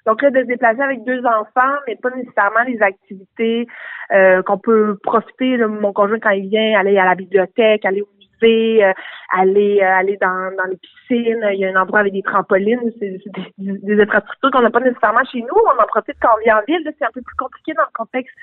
Donc 0.07 0.23
là, 0.23 0.31
de 0.31 0.41
se 0.41 0.47
déplacer 0.47 0.81
avec 0.81 1.05
deux 1.05 1.25
enfants, 1.25 1.77
mais 1.87 1.97
pas 1.97 2.11
nécessairement 2.11 2.63
les 2.67 2.81
activités 2.83 3.67
euh, 4.13 4.43
qu'on 4.43 4.59
peut 4.59 4.97
profiter. 5.03 5.57
mon 5.59 5.93
conjoint, 5.93 6.19
quand 6.21 6.31
il 6.31 6.49
vient, 6.49 6.79
aller 6.79 6.99
à 6.99 7.05
la 7.05 7.15
bibliothèque, 7.15 7.85
aller 7.85 8.03
au 8.03 8.09
euh, 8.49 8.93
aller 9.33 9.81
euh, 9.83 9.95
aller 9.95 10.17
dans, 10.21 10.55
dans 10.57 10.69
les 10.71 10.77
piscines. 10.77 11.45
Il 11.53 11.59
y 11.59 11.65
a 11.65 11.71
un 11.71 11.81
endroit 11.81 12.01
avec 12.01 12.13
des 12.13 12.23
trampolines. 12.23 12.93
C'est 12.99 13.19
des, 13.59 14.01
infrastructures 14.01 14.51
qu'on 14.51 14.63
n'a 14.63 14.71
pas 14.71 14.81
nécessairement 14.81 15.25
chez 15.31 15.41
nous. 15.41 15.55
On 15.55 15.83
en 15.83 15.87
profite 15.87 16.17
quand 16.21 16.31
on 16.37 16.43
vient 16.43 16.59
en 16.59 16.63
ville. 16.67 16.83
C'est 16.99 17.05
un 17.05 17.13
peu 17.13 17.23
plus 17.23 17.37
compliqué 17.37 17.73
dans 17.75 17.83
le 17.83 17.95
contexte 17.95 18.35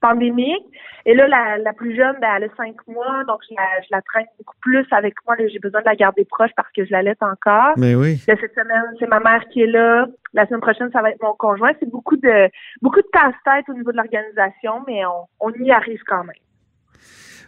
pandémique. 0.00 0.64
Et 1.06 1.14
là, 1.14 1.26
la, 1.28 1.58
la 1.58 1.72
plus 1.72 1.96
jeune, 1.96 2.16
ben, 2.20 2.28
elle 2.36 2.44
a 2.44 2.56
cinq 2.56 2.76
mois, 2.86 3.24
donc 3.26 3.40
je 3.48 3.54
la, 3.54 3.82
je 3.82 3.88
la 3.90 4.02
traîne 4.02 4.26
beaucoup 4.38 4.56
plus 4.60 4.86
avec 4.90 5.14
moi. 5.26 5.36
J'ai 5.38 5.58
besoin 5.58 5.80
de 5.80 5.86
la 5.86 5.96
garder 5.96 6.24
proche 6.24 6.50
parce 6.56 6.70
que 6.72 6.84
je 6.84 6.92
la 6.92 7.02
laisse 7.02 7.20
encore. 7.20 7.74
Mais 7.76 7.94
oui. 7.94 8.18
cette 8.18 8.54
semaine, 8.54 8.94
c'est 8.98 9.08
ma 9.08 9.20
mère 9.20 9.44
qui 9.50 9.62
est 9.62 9.66
là. 9.66 10.06
La 10.34 10.46
semaine 10.46 10.60
prochaine, 10.60 10.90
ça 10.92 11.02
va 11.02 11.10
être 11.10 11.22
mon 11.22 11.34
conjoint. 11.34 11.72
C'est 11.80 11.90
beaucoup 11.90 12.16
de 12.16 12.48
beaucoup 12.82 13.00
de 13.00 13.08
casse-tête 13.12 13.68
au 13.68 13.74
niveau 13.74 13.92
de 13.92 13.96
l'organisation, 13.96 14.82
mais 14.86 15.04
on, 15.06 15.26
on 15.40 15.50
y 15.52 15.70
arrive 15.70 16.02
quand 16.06 16.24
même. 16.24 16.36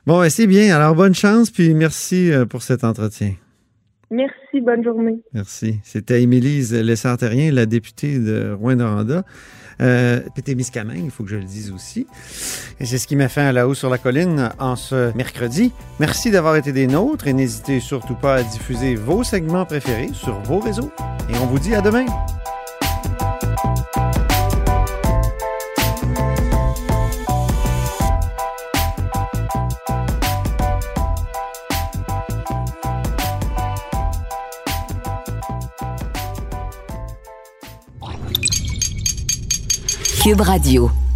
Bon, 0.06 0.20
ben, 0.20 0.30
c'est 0.30 0.46
bien. 0.46 0.74
Alors, 0.74 0.94
bonne 0.94 1.14
chance, 1.14 1.50
puis 1.50 1.74
merci 1.74 2.32
euh, 2.32 2.46
pour 2.46 2.62
cet 2.62 2.84
entretien. 2.84 3.34
Merci, 4.10 4.60
bonne 4.60 4.82
journée. 4.82 5.20
Merci. 5.32 5.80
C'était 5.84 6.22
Émilise 6.22 6.74
Lessartérien, 6.74 7.52
la 7.52 7.66
députée 7.66 8.18
de 8.18 8.52
Rouen-Noranda. 8.52 9.24
Euh, 9.80 10.20
il 10.46 11.10
faut 11.10 11.24
que 11.24 11.30
je 11.30 11.36
le 11.36 11.44
dise 11.44 11.72
aussi. 11.72 12.06
Et 12.80 12.86
c'est 12.86 12.98
ce 12.98 13.06
qui 13.06 13.16
m'a 13.16 13.28
fait 13.28 13.40
à 13.40 13.52
la 13.52 13.66
haut 13.66 13.74
sur 13.74 13.88
la 13.88 13.98
colline 13.98 14.50
en 14.58 14.76
ce 14.76 15.16
mercredi. 15.16 15.72
Merci 15.98 16.30
d'avoir 16.30 16.56
été 16.56 16.72
des 16.72 16.86
nôtres 16.86 17.28
et 17.28 17.32
n'hésitez 17.32 17.80
surtout 17.80 18.16
pas 18.16 18.36
à 18.36 18.42
diffuser 18.42 18.94
vos 18.94 19.22
segments 19.22 19.64
préférés 19.64 20.10
sur 20.12 20.38
vos 20.40 20.58
réseaux. 20.58 20.90
Et 21.30 21.36
on 21.40 21.46
vous 21.46 21.58
dit 21.58 21.74
à 21.74 21.80
demain. 21.80 22.04
Cube 40.20 40.42
Radio. 40.42 41.09